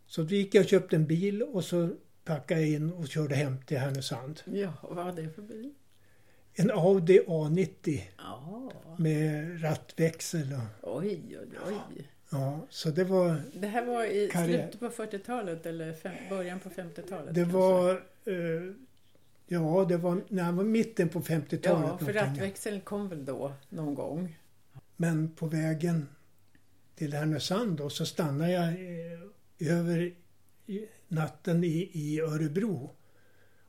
Så 0.06 0.22
då 0.22 0.34
gick 0.34 0.54
jag 0.54 0.62
och 0.62 0.68
köpte 0.68 0.96
en 0.96 1.06
bil 1.06 1.42
och 1.42 1.64
så 1.64 1.90
packade 2.24 2.60
jag 2.60 2.70
in 2.70 2.92
och 2.92 3.08
körde 3.08 3.34
hem 3.34 3.56
till 3.66 3.78
Härnösand. 3.78 4.40
Ja, 4.44 4.72
vad 4.82 5.04
var 5.04 5.12
det 5.12 5.30
för 5.30 5.42
bil? 5.42 5.74
En 6.54 6.70
Audi 6.70 7.20
A90. 7.26 8.02
Ja. 8.18 8.72
Med 8.98 9.62
rattväxel 9.62 10.52
och... 10.80 10.96
Oj, 10.96 11.38
oj, 11.40 11.48
oj. 11.66 12.08
Ja, 12.30 12.66
så 12.70 12.90
det 12.90 13.04
var... 13.04 13.42
Det 13.54 13.66
här 13.66 13.84
var 13.84 14.04
i 14.04 14.28
karriär. 14.32 14.58
slutet 14.70 14.80
på 14.80 15.02
40-talet 15.02 15.66
eller 15.66 15.92
fem, 15.92 16.14
början 16.30 16.60
på 16.60 16.68
50-talet? 16.68 17.34
Det 17.34 17.40
kanske? 17.40 17.58
var... 17.58 17.90
Eh, 18.24 18.74
ja, 19.46 19.86
det 19.88 19.96
var, 19.96 20.24
nej, 20.28 20.52
var 20.52 20.64
mitten 20.64 21.08
på 21.08 21.20
50-talet. 21.20 21.88
Ja, 21.88 21.98
för 21.98 22.12
rattväxeln 22.12 22.80
kom 22.80 23.08
väl 23.08 23.24
då 23.24 23.52
någon 23.68 23.94
gång? 23.94 24.38
Men 24.96 25.30
på 25.30 25.46
vägen 25.46 26.08
till 26.94 27.14
Härnösand 27.14 27.76
då 27.76 27.90
så 27.90 28.06
stannade 28.06 28.52
jag 28.52 28.68
eh, 28.68 29.72
över 29.78 30.14
natten 31.08 31.64
i, 31.64 31.90
i 31.92 32.20
Örebro. 32.20 32.90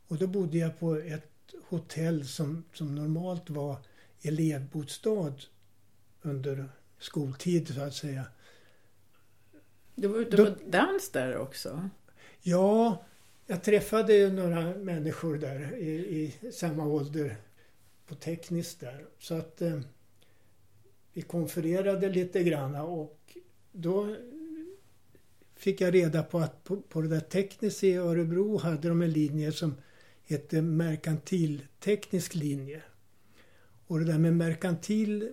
Och 0.08 0.18
då 0.18 0.28
bodde 0.28 0.58
jag 0.58 0.80
på 0.80 0.96
ett 0.96 1.32
hotell 1.68 2.28
som, 2.28 2.64
som 2.74 2.96
normalt 2.96 3.50
var 3.50 3.78
elevbostad 4.22 5.34
under 6.22 6.70
skoltid 7.00 7.76
så 7.76 7.82
att 7.82 7.94
säga. 7.94 8.24
Du 9.96 10.08
var 10.08 10.20
ute 10.20 10.38
på 10.38 10.44
då, 10.44 10.56
dans 10.68 11.12
där 11.12 11.38
också? 11.38 11.90
Ja, 12.42 13.06
jag 13.48 13.64
träffade 13.64 14.32
några 14.32 14.76
människor 14.76 15.38
där 15.38 15.76
i, 15.78 15.92
i 15.92 16.52
samma 16.52 16.86
ålder 16.86 17.36
på 18.08 18.16
tekniskt 18.16 18.80
där. 18.80 19.06
Så 19.20 19.36
att 19.36 19.62
eh, 19.62 19.80
vi 21.14 21.22
konfererade 21.22 22.10
lite 22.10 22.44
grann 22.44 22.76
och 22.76 23.38
då 23.72 24.16
fick 25.56 25.82
jag 25.82 25.94
reda 25.94 26.24
på 26.24 26.40
att 26.40 26.64
på, 26.64 26.82
på 26.82 27.02
det 27.02 27.08
där 27.08 27.20
tekniskt 27.20 27.84
i 27.84 27.96
Örebro 27.96 28.58
hade 28.58 28.90
de 28.90 29.02
en 29.02 29.12
linje 29.12 29.52
som 29.52 29.76
hette 30.24 30.62
merkantilteknisk 30.62 32.36
linje. 32.36 32.82
Och 33.88 34.00
det 34.00 34.06
där 34.06 34.18
med 34.18 34.34
merkantil 34.34 35.32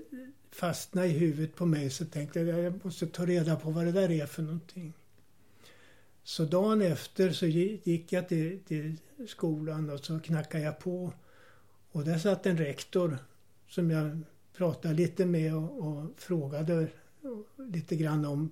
fastnade 0.51 1.07
i 1.07 1.11
huvudet 1.11 1.55
på 1.55 1.67
mig 1.67 1.91
så 1.91 2.05
tänkte 2.05 2.41
jag 2.41 2.59
att 2.59 2.65
jag 2.65 2.85
måste 2.85 3.07
ta 3.07 3.27
reda 3.27 3.57
på 3.57 3.71
vad 3.71 3.85
det 3.85 3.93
där 3.93 4.11
är 4.11 4.27
för 4.27 4.43
någonting. 4.43 4.93
Så 6.25 6.45
dagen 6.45 6.83
efter 6.83 7.31
så 7.31 7.47
gick 7.47 8.13
jag 8.13 8.29
till, 8.29 8.61
till 8.65 8.97
skolan 9.29 9.91
och 9.91 10.05
så 10.05 10.21
knackade 10.21 10.65
jag 10.65 10.79
på. 10.79 11.13
Och 11.93 12.05
där 12.05 12.19
satt 12.19 12.47
en 12.47 12.59
rektor 12.59 13.19
som 13.69 13.91
jag 13.91 14.21
pratade 14.57 14.95
lite 14.95 15.27
med 15.27 15.55
och, 15.55 15.79
och 15.79 16.05
frågade 16.17 16.89
lite 17.57 17.97
grann 17.97 18.25
om 18.25 18.51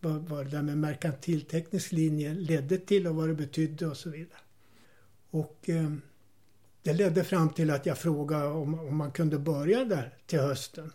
vad, 0.00 0.28
vad 0.28 0.46
det 0.46 0.50
där 0.50 0.62
med 0.62 0.78
merkantilteknisk 0.78 1.92
linje 1.92 2.34
ledde 2.34 2.78
till 2.78 3.06
och 3.06 3.14
vad 3.14 3.28
det 3.28 3.34
betydde 3.34 3.86
och 3.86 3.96
så 3.96 4.10
vidare. 4.10 4.40
Och 5.30 5.68
eh, 5.68 5.90
det 6.82 6.92
ledde 6.92 7.24
fram 7.24 7.50
till 7.50 7.70
att 7.70 7.86
jag 7.86 7.98
frågade 7.98 8.46
om, 8.46 8.80
om 8.80 8.96
man 8.96 9.12
kunde 9.12 9.38
börja 9.38 9.84
där 9.84 10.14
till 10.26 10.40
hösten. 10.40 10.92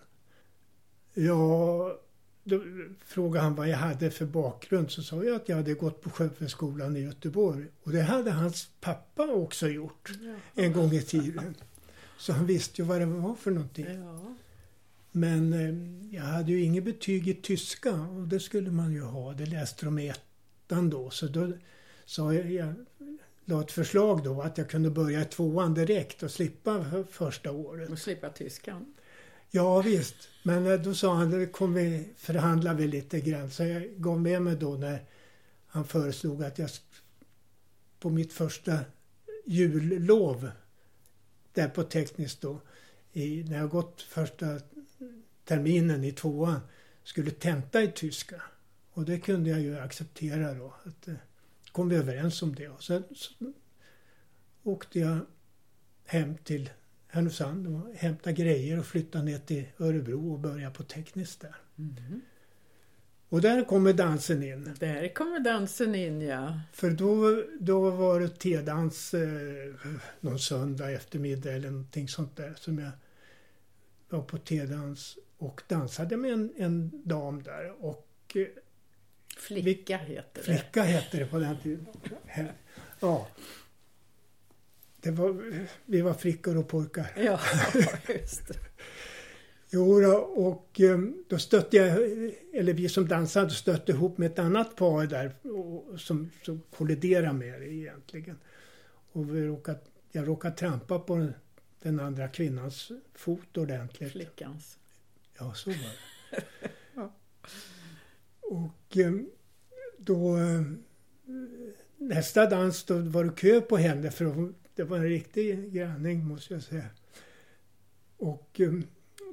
Ja, 1.14 2.00
då 2.48 2.62
frågade 3.06 3.44
han 3.44 3.56
vad 3.56 3.70
jag 3.70 3.78
hade 3.78 4.12
för 4.12 4.26
bakgrund. 4.26 4.92
Så 4.92 5.04
sa 5.04 5.24
jag 5.24 5.36
att 5.36 5.50
jag 5.50 5.56
hade 5.56 5.74
gått 5.74 6.02
på 6.02 6.10
Sjöfartsskolan 6.10 6.98
i 6.98 7.00
Göteborg. 7.00 7.66
Och 7.84 7.92
det 7.92 8.02
hade 8.02 8.32
hans 8.32 8.70
pappa 8.82 9.28
också 9.28 9.68
gjort 9.68 10.12
ja. 10.22 10.64
en 10.64 10.74
gång 10.74 10.92
i 10.92 11.02
tiden. 11.02 11.56
Så 12.18 12.34
han 12.34 12.46
visste 12.46 12.82
ju 12.82 12.88
vad 12.88 13.02
det 13.02 13.06
var 13.06 13.36
för 13.36 13.52
någonting. 13.52 13.86
Ja. 13.86 14.36
Men 15.12 15.54
eh, 15.54 16.16
jag 16.16 16.24
hade 16.24 16.52
ju 16.52 16.64
inget 16.64 16.84
betyg 16.84 17.28
i 17.28 17.34
tyska 17.34 17.94
och 17.94 18.28
det 18.28 18.40
skulle 18.40 18.72
man 18.72 18.94
ju 18.94 19.02
ha. 19.02 19.34
Det 19.34 19.46
läste 19.46 19.86
de 19.86 20.00
i 20.00 20.08
ettan 20.08 20.90
då. 20.90 21.10
Så 21.10 21.28
då 21.28 21.52
sa 22.06 22.34
jag, 22.34 22.52
jag 22.52 22.74
la 23.46 23.62
ett 23.62 23.72
förslag 23.72 24.24
då 24.24 24.42
att 24.42 24.58
jag 24.58 24.70
kunde 24.70 24.90
börja 24.90 25.22
i 25.22 25.26
tvåan 25.26 25.74
direkt 25.74 26.24
och 26.24 26.32
slippa 26.32 27.04
första 27.12 27.52
året. 27.52 27.90
Och 27.90 28.00
slippa 28.00 28.30
tyskan? 28.30 28.95
Ja 29.56 29.82
visst. 29.82 30.16
Men 30.44 30.68
eh, 30.68 30.82
då 30.82 30.94
sa 30.94 31.14
han, 31.14 31.44
att 31.44 31.52
kom 31.52 31.74
vi, 31.74 32.08
förhandla 32.16 32.74
vi 32.74 32.88
lite 32.88 33.20
grann. 33.20 33.52
Så 33.52 33.64
jag 33.64 33.84
gav 33.98 34.22
med 34.22 34.42
mig 34.42 34.56
då 34.56 34.76
när 34.76 35.06
han 35.68 35.86
föreslog 35.86 36.44
att 36.44 36.60
jag 36.60 36.70
på 38.00 38.10
mitt 38.10 38.34
första 38.34 38.80
jullov 39.46 40.52
där 41.54 41.70
på 41.70 41.84
tekniskt 41.84 42.42
då, 42.42 42.62
i, 43.14 43.44
när 43.44 43.58
jag 43.58 43.70
gått 43.70 44.02
första 44.02 44.60
terminen 45.46 46.04
i 46.04 46.12
tvåan 46.12 46.60
skulle 47.04 47.32
tenta 47.32 47.82
i 47.82 47.92
tyska. 47.92 48.42
Och 48.92 49.06
det 49.06 49.20
kunde 49.20 49.50
jag 49.50 49.62
ju 49.62 49.80
acceptera 49.80 50.54
då. 50.54 50.74
Att, 50.84 51.08
eh, 51.08 51.16
kom 51.72 51.90
vi 51.90 51.96
överens 51.96 52.42
om 52.42 52.56
det. 52.56 52.70
Och 52.70 52.84
sen 52.84 53.04
så 53.16 53.34
åkte 54.64 55.00
jag 55.00 55.20
hem 56.06 56.38
till 56.38 56.70
Härnösand 57.16 57.68
och 57.68 57.96
hämtade 57.96 58.36
grejer 58.36 58.80
och 58.80 58.86
flyttade 58.86 59.24
ner 59.24 59.38
till 59.38 59.66
Örebro 59.80 60.34
och 60.34 60.40
började 60.40 60.76
på 60.76 60.84
tekniskt 60.84 61.42
där. 61.42 61.56
Mm. 61.78 62.22
Och 63.30 63.42
där 63.42 63.66
kommer 63.66 63.94
dansen 63.94 64.44
in. 64.44 64.76
Där 64.80 65.14
kommer 65.14 65.40
dansen 65.40 65.96
in 65.96 66.22
ja. 66.22 66.60
För 66.74 66.92
då, 66.92 67.44
då 67.60 67.90
var 67.90 68.20
det 68.20 68.28
tedans 68.28 69.14
eh, 69.14 69.74
någon 70.20 70.40
söndag 70.40 70.92
eftermiddag 70.92 71.52
eller 71.52 71.70
någonting 71.70 72.08
sånt 72.08 72.36
där 72.36 72.54
som 72.58 72.80
jag 72.80 72.92
var 74.10 74.22
på 74.22 74.38
tedans 74.38 75.18
och 75.38 75.62
dansade 75.68 76.18
med 76.18 76.34
en, 76.34 76.54
en 76.58 77.02
dam 77.06 77.44
där. 77.44 77.86
Och, 77.86 78.08
eh, 78.36 78.48
flicka 79.38 79.98
heter 79.98 80.30
det. 80.34 80.44
Flicka 80.44 80.84
hette 80.84 81.18
det 81.18 81.26
på 81.26 81.40
den 81.40 81.58
tiden. 81.64 81.86
Ja. 83.00 83.28
Det 85.06 85.12
var, 85.12 85.42
vi 85.86 86.02
var 86.02 86.14
flickor 86.14 86.58
och 86.58 86.68
pojkar. 86.68 87.08
Ja, 87.18 87.40
just 88.22 88.48
det. 88.48 88.56
Jo 89.70 90.02
då, 90.02 90.16
och 90.18 90.82
eh, 90.82 91.00
då 91.28 91.38
stötte 91.38 91.78
jag, 91.78 91.98
eller 92.54 92.74
vi 92.74 92.90
som 92.90 93.08
dansade 93.08 93.50
stötte 93.50 93.92
ihop 93.92 94.18
med 94.18 94.32
ett 94.32 94.40
annat 94.40 94.76
par 94.76 95.06
där 95.06 95.36
och, 95.44 96.00
som, 96.00 96.32
som 96.44 96.62
kolliderade 96.78 97.34
med 97.34 97.62
det 97.62 97.74
egentligen. 97.74 98.38
Och 99.12 99.36
vi 99.36 99.48
råkade, 99.48 99.80
jag 100.12 100.28
råkade 100.28 100.56
trampa 100.56 101.00
på 101.00 101.28
den 101.82 102.00
andra 102.00 102.28
kvinnans 102.28 102.92
fot 103.14 103.58
ordentligt. 103.58 104.12
Flickans. 104.12 104.78
Ja, 105.38 105.54
så 105.54 105.70
var 105.70 105.78
det. 106.32 106.44
ja. 106.96 107.14
Och 108.42 108.98
eh, 108.98 109.14
då 109.98 110.38
eh, 110.38 110.62
nästa 111.98 112.50
dans 112.50 112.84
då 112.84 112.98
var 112.98 113.24
det 113.24 113.36
kö 113.36 113.62
på 113.62 113.78
henne 113.78 114.12
för 114.12 114.26
det 114.76 114.84
var 114.84 114.98
en 114.98 115.04
riktig 115.04 115.74
granning 115.74 116.28
måste 116.28 116.54
jag 116.54 116.64
säga. 116.64 116.86
Och 118.18 118.62
eh, 118.62 118.74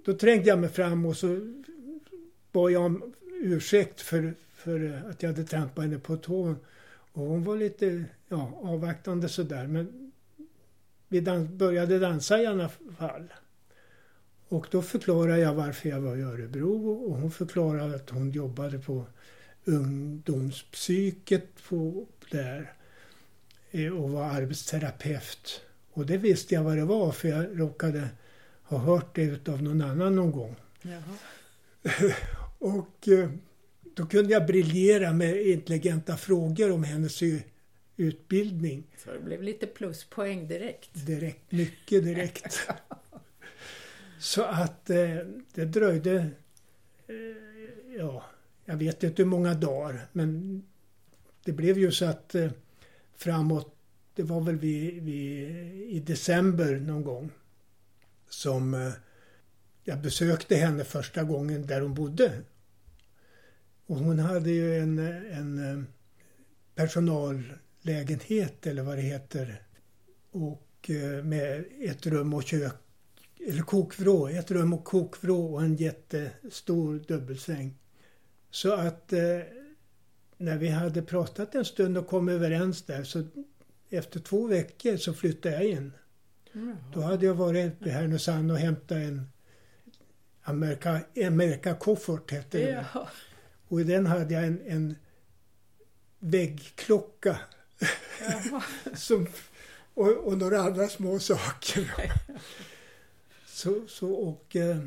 då 0.04 0.14
trängde 0.14 0.48
jag 0.48 0.58
mig 0.58 0.70
fram 0.70 1.06
och 1.06 1.16
så 1.16 1.52
bad 2.52 2.72
jag 2.72 2.82
om 2.82 3.14
ursäkt 3.42 4.00
för, 4.00 4.34
för 4.54 5.02
att 5.10 5.22
jag 5.22 5.30
hade 5.30 5.44
trampat 5.44 5.84
henne 5.84 5.98
på 5.98 6.16
tån. 6.16 6.56
Och 7.12 7.26
hon 7.26 7.44
var 7.44 7.56
lite 7.56 8.04
ja, 8.28 8.60
avvaktande 8.62 9.28
sådär 9.28 9.66
men 9.66 10.12
vi 11.08 11.20
dans, 11.20 11.50
började 11.50 11.98
dansa 11.98 12.42
i 12.42 12.46
alla 12.46 12.68
fall. 12.98 13.32
Och 14.48 14.66
då 14.70 14.82
förklarade 14.82 15.38
jag 15.38 15.54
varför 15.54 15.88
jag 15.88 16.00
var 16.00 16.16
i 16.16 16.22
Örebro 16.22 16.90
och 16.90 17.16
hon 17.16 17.30
förklarade 17.30 17.96
att 17.96 18.10
hon 18.10 18.30
jobbade 18.30 18.78
på 18.78 19.06
ungdomspsyket 19.64 21.48
på, 21.68 22.06
där 22.30 22.72
och 23.74 24.10
var 24.10 24.24
arbetsterapeut. 24.24 25.60
Och 25.92 26.06
det 26.06 26.16
visste 26.16 26.54
jag 26.54 26.62
vad 26.62 26.76
det 26.76 26.84
var 26.84 27.12
för 27.12 27.28
jag 27.28 27.60
råkade 27.60 28.08
ha 28.62 28.78
hört 28.78 29.14
det 29.14 29.22
utav 29.22 29.62
någon 29.62 29.82
annan 29.82 30.16
någon 30.16 30.32
gång. 30.32 30.56
och 32.58 33.08
eh, 33.08 33.30
då 33.94 34.06
kunde 34.06 34.32
jag 34.32 34.46
briljera 34.46 35.12
med 35.12 35.46
intelligenta 35.46 36.16
frågor 36.16 36.72
om 36.72 36.84
hennes 36.84 37.22
utbildning. 37.96 38.86
Så 39.04 39.12
det 39.12 39.20
blev 39.20 39.42
lite 39.42 39.66
pluspoäng 39.66 40.48
direkt? 40.48 41.06
Direkt, 41.06 41.52
mycket 41.52 42.04
direkt. 42.04 42.68
Så 44.18 44.42
att 44.42 44.90
eh, 44.90 45.16
det 45.54 45.64
dröjde, 45.64 46.16
eh, 47.06 47.96
ja, 47.98 48.24
jag 48.64 48.76
vet 48.76 49.02
inte 49.02 49.22
hur 49.22 49.28
många 49.28 49.54
dagar, 49.54 50.06
men 50.12 50.62
det 51.44 51.52
blev 51.52 51.78
ju 51.78 51.92
så 51.92 52.04
att 52.04 52.34
eh, 52.34 52.50
framåt, 53.22 53.74
det 54.14 54.22
var 54.22 54.40
väl 54.40 54.56
vi, 54.56 55.00
vi, 55.00 55.46
i 55.88 56.00
december 56.00 56.80
någon 56.80 57.04
gång 57.04 57.30
som 58.28 58.74
eh, 58.74 58.92
jag 59.84 60.00
besökte 60.00 60.56
henne 60.56 60.84
första 60.84 61.22
gången 61.22 61.66
där 61.66 61.80
hon 61.80 61.94
bodde. 61.94 62.40
Och 63.86 63.96
hon 63.96 64.18
hade 64.18 64.50
ju 64.50 64.78
en, 64.78 64.98
en 64.98 65.70
eh, 65.70 65.84
personallägenhet 66.74 68.66
eller 68.66 68.82
vad 68.82 68.96
det 68.96 69.02
heter. 69.02 69.62
Och 70.30 70.90
eh, 70.90 71.24
med 71.24 71.64
ett 71.80 72.06
rum 72.06 72.34
och 72.34 72.42
kök, 72.42 72.74
eller 73.48 73.62
kokvrå, 73.62 74.28
ett 74.28 74.50
rum 74.50 74.72
och 74.72 74.84
kokvrå 74.84 75.54
och 75.54 75.62
en 75.62 75.76
jättestor 75.76 77.04
dubbelsäng. 77.08 77.78
Så 78.50 78.72
att 78.72 79.12
när 80.42 80.58
vi 80.58 80.68
hade 80.68 81.02
pratat 81.02 81.54
en 81.54 81.64
stund 81.64 81.98
och 81.98 82.06
kom 82.06 82.28
överens 82.28 82.82
där 82.82 83.04
så 83.04 83.24
efter 83.90 84.20
två 84.20 84.46
veckor 84.46 84.96
så 84.96 85.14
flyttade 85.14 85.54
jag 85.54 85.64
in. 85.64 85.92
Mm. 86.54 86.76
Då 86.94 87.00
hade 87.00 87.26
jag 87.26 87.34
varit 87.34 87.86
i 87.86 87.88
Härnösand 87.88 88.52
och 88.52 88.58
hämtat 88.58 88.96
en 88.96 89.28
Amerika, 90.42 91.00
Amerika 91.26 91.74
Koffert 91.74 92.30
hette 92.30 92.58
det. 92.58 92.86
Ja. 92.94 93.08
Och 93.68 93.80
i 93.80 93.84
den 93.84 94.06
hade 94.06 94.34
jag 94.34 94.44
en, 94.44 94.60
en 94.66 94.96
väggklocka. 96.18 97.38
Som, 98.94 99.26
och, 99.94 100.08
och, 100.08 100.38
några 100.38 100.60
andra 100.60 100.88
små 100.88 101.18
saker. 101.18 102.12
så, 103.46 103.86
så 103.88 104.12
och 104.12 104.56
eh, 104.56 104.78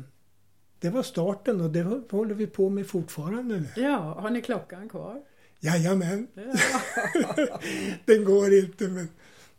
det 0.80 0.90
var 0.90 1.02
starten 1.02 1.60
och 1.60 1.70
det 1.70 1.82
håller 2.10 2.34
vi 2.34 2.46
på 2.46 2.68
med 2.68 2.86
fortfarande. 2.86 3.64
Ja, 3.76 3.98
har 4.20 4.30
ni 4.30 4.42
klockan 4.42 4.88
kvar? 4.88 5.22
Jajamän. 5.60 6.28
Ja. 6.34 7.60
den 8.04 8.24
går 8.24 8.54
inte 8.54 8.88
men 8.88 9.08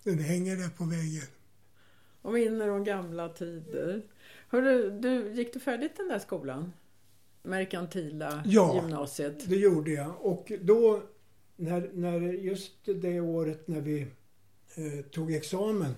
den 0.04 0.20
hänger 0.20 0.56
där 0.56 0.70
på 0.70 0.84
väggen. 0.84 1.28
Och 2.22 2.34
minner 2.34 2.70
om 2.70 2.84
gamla 2.84 3.30
tider. 3.30 4.02
Hörru, 4.50 5.00
du, 5.00 5.34
gick 5.34 5.54
du 5.54 5.60
färdigt 5.60 5.98
den 5.98 6.08
där 6.08 6.20
skolan? 6.20 6.74
Merkantila 7.44 8.44
ja, 8.46 8.76
gymnasiet? 8.76 9.36
Ja, 9.40 9.46
det 9.50 9.56
gjorde 9.56 9.92
jag. 9.92 10.26
Och 10.26 10.52
då, 10.62 11.04
när, 11.56 11.90
när 11.94 12.20
just 12.22 12.74
det 12.86 13.20
året 13.20 13.68
när 13.68 13.82
vi 13.82 14.02
eh, 14.76 15.06
tog 15.12 15.34
examen, 15.34 15.96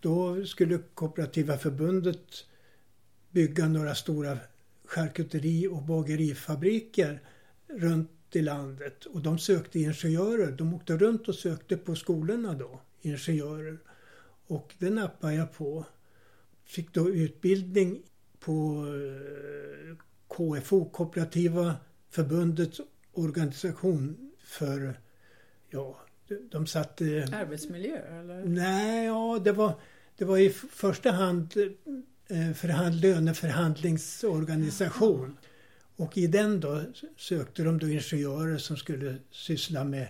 då 0.00 0.44
skulle 0.44 0.78
Kooperativa 0.94 1.58
förbundet 1.58 2.46
bygga 3.30 3.68
några 3.68 3.94
stora 3.94 4.38
charkuteri 4.84 5.66
och 5.66 5.82
bagerifabriker 5.82 7.20
runt 7.66 8.10
i 8.36 8.42
landet. 8.42 9.04
Och 9.04 9.20
de 9.20 9.38
sökte 9.38 9.78
ingenjörer. 9.78 10.52
De 10.52 10.74
åkte 10.74 10.96
runt 10.96 11.28
och 11.28 11.34
sökte 11.34 11.76
på 11.76 11.94
skolorna 11.94 12.54
då, 12.54 12.80
ingenjörer. 13.00 13.78
Och 14.46 14.74
det 14.78 14.90
nappade 14.90 15.34
jag 15.34 15.52
på. 15.52 15.84
Fick 16.64 16.92
då 16.92 17.10
utbildning 17.10 18.02
på 18.40 18.86
eh, 18.86 19.96
KFO, 20.28 20.84
Kooperativa 20.84 21.76
förbundets 22.10 22.80
organisation 23.12 24.32
för, 24.44 25.00
ja, 25.70 26.00
de 26.50 26.66
satte... 26.66 27.28
Arbetsmiljö 27.32 28.20
eller? 28.20 28.44
Nej, 28.44 29.06
ja 29.06 29.40
det 29.44 29.52
var, 29.52 29.74
det 30.16 30.24
var 30.24 30.38
i 30.38 30.50
första 30.50 31.10
hand 31.10 31.54
eh, 32.28 32.52
förhand, 32.52 32.94
löneförhandlingsorganisation. 32.94 35.36
Och 35.96 36.18
i 36.18 36.26
den 36.26 36.60
då 36.60 36.82
sökte 37.16 37.62
de 37.62 37.78
då 37.78 37.88
ingenjörer 37.88 38.58
som 38.58 38.76
skulle 38.76 39.16
syssla 39.30 39.84
med 39.84 40.08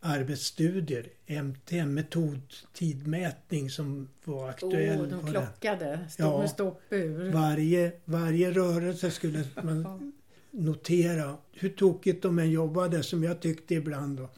arbetsstudier, 0.00 1.06
MTM, 1.26 1.94
metod 1.94 2.40
tidmätning 2.72 3.70
som 3.70 4.08
var 4.24 4.48
aktuell. 4.48 5.00
Oh, 5.00 5.08
de 5.08 5.26
klockade, 5.26 6.00
stod 6.10 6.26
ja, 6.26 6.38
med 6.38 6.50
stoppur. 6.50 7.30
Varje, 7.32 7.92
varje 8.04 8.50
rörelse 8.50 9.10
skulle 9.10 9.44
man 9.62 10.12
notera 10.50 11.36
hur 11.52 11.68
tokigt 11.68 12.22
de 12.22 12.38
än 12.38 12.50
jobbade, 12.50 13.02
som 13.02 13.24
jag 13.24 13.40
tyckte 13.40 13.74
ibland 13.74 14.18
då. 14.18 14.28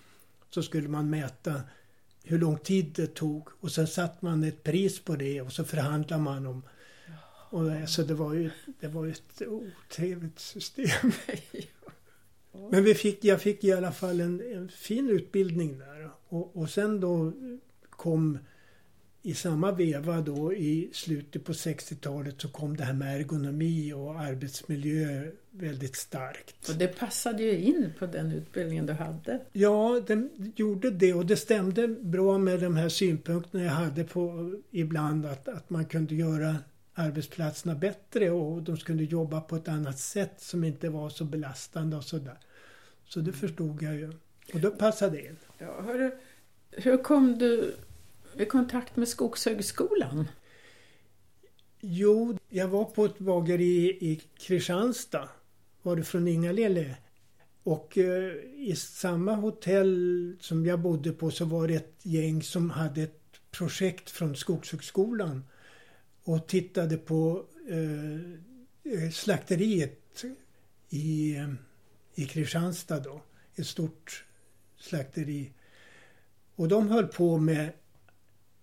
Så 0.50 0.62
skulle 0.62 0.88
man 0.88 1.10
mäta 1.10 1.62
hur 2.24 2.38
lång 2.38 2.58
tid 2.58 2.92
det 2.96 3.06
tog 3.06 3.48
och 3.60 3.72
sen 3.72 3.86
satte 3.86 4.24
man 4.24 4.44
ett 4.44 4.62
pris 4.62 5.00
på 5.00 5.16
det 5.16 5.40
och 5.40 5.52
så 5.52 5.64
förhandlade 5.64 6.22
man 6.22 6.46
om 6.46 6.62
och 7.50 7.70
alltså 7.70 8.02
det 8.02 8.14
var 8.14 8.34
ju, 8.34 8.50
det 8.80 8.88
var 8.88 9.04
ju 9.04 9.10
ett 9.10 9.42
otrevligt 9.46 10.38
system. 10.38 11.12
Men 12.70 12.84
vi 12.84 12.94
fick, 12.94 13.24
jag 13.24 13.42
fick 13.42 13.64
i 13.64 13.72
alla 13.72 13.92
fall 13.92 14.20
en, 14.20 14.40
en 14.54 14.68
fin 14.68 15.10
utbildning 15.10 15.78
där. 15.78 16.10
Och, 16.28 16.56
och 16.56 16.70
sen 16.70 17.00
då 17.00 17.32
kom 17.90 18.38
i 19.22 19.34
samma 19.34 19.72
veva 19.72 20.20
då 20.20 20.54
i 20.54 20.90
slutet 20.92 21.44
på 21.44 21.52
60-talet 21.52 22.40
så 22.40 22.48
kom 22.48 22.76
det 22.76 22.84
här 22.84 22.92
med 22.92 23.20
ergonomi 23.20 23.92
och 23.92 24.20
arbetsmiljö 24.20 25.30
väldigt 25.50 25.96
starkt. 25.96 26.68
Och 26.68 26.74
det 26.74 26.88
passade 26.88 27.42
ju 27.42 27.58
in 27.58 27.92
på 27.98 28.06
den 28.06 28.32
utbildningen 28.32 28.86
du 28.86 28.92
hade. 28.92 29.40
Ja, 29.52 30.00
det 30.06 30.28
gjorde 30.56 30.90
det 30.90 31.14
och 31.14 31.26
det 31.26 31.36
stämde 31.36 31.88
bra 31.88 32.38
med 32.38 32.60
de 32.60 32.76
här 32.76 32.88
synpunkterna 32.88 33.64
jag 33.64 33.70
hade 33.70 34.04
på 34.04 34.54
ibland 34.70 35.26
att, 35.26 35.48
att 35.48 35.70
man 35.70 35.84
kunde 35.84 36.14
göra 36.14 36.56
arbetsplatserna 36.98 37.74
bättre 37.74 38.30
och 38.30 38.62
de 38.62 38.76
skulle 38.76 39.04
jobba 39.04 39.40
på 39.40 39.56
ett 39.56 39.68
annat 39.68 39.98
sätt 39.98 40.34
som 40.40 40.64
inte 40.64 40.88
var 40.88 41.10
så 41.10 41.24
belastande 41.24 41.96
och 41.96 42.04
sådär. 42.04 42.38
Så 43.04 43.20
det 43.20 43.32
förstod 43.32 43.82
jag 43.82 43.94
ju. 43.94 44.12
Och 44.54 44.60
då 44.60 44.70
passade 44.70 45.16
det 45.16 45.26
in. 45.26 45.36
Ja, 45.58 45.82
hörru, 45.82 46.10
hur 46.70 46.96
kom 46.96 47.38
du 47.38 47.74
i 48.36 48.44
kontakt 48.44 48.96
med 48.96 49.08
Skogshögskolan? 49.08 50.28
Jo, 51.80 52.38
jag 52.48 52.68
var 52.68 52.84
på 52.84 53.04
ett 53.04 53.18
bageri 53.18 53.98
i 54.00 54.20
Kristianstad. 54.38 55.28
Var 55.82 55.96
det 55.96 56.04
från 56.04 56.28
Ingalele. 56.28 56.96
Och 57.62 57.98
eh, 57.98 58.32
i 58.56 58.74
samma 58.76 59.34
hotell 59.34 60.36
som 60.40 60.66
jag 60.66 60.80
bodde 60.80 61.12
på 61.12 61.30
så 61.30 61.44
var 61.44 61.68
det 61.68 61.74
ett 61.74 62.00
gäng 62.02 62.42
som 62.42 62.70
hade 62.70 63.02
ett 63.02 63.50
projekt 63.50 64.10
från 64.10 64.36
Skogshögskolan 64.36 65.44
och 66.28 66.46
tittade 66.46 66.96
på 66.96 67.44
eh, 67.68 69.02
eh, 69.04 69.10
slakteriet 69.10 70.24
i 70.88 71.36
i 72.14 72.26
Kristianstad 72.26 73.00
då. 73.00 73.22
Ett 73.54 73.66
stort 73.66 74.24
slakteri. 74.76 75.52
Och 76.54 76.68
de 76.68 76.88
höll 76.88 77.06
på 77.06 77.38
med 77.38 77.72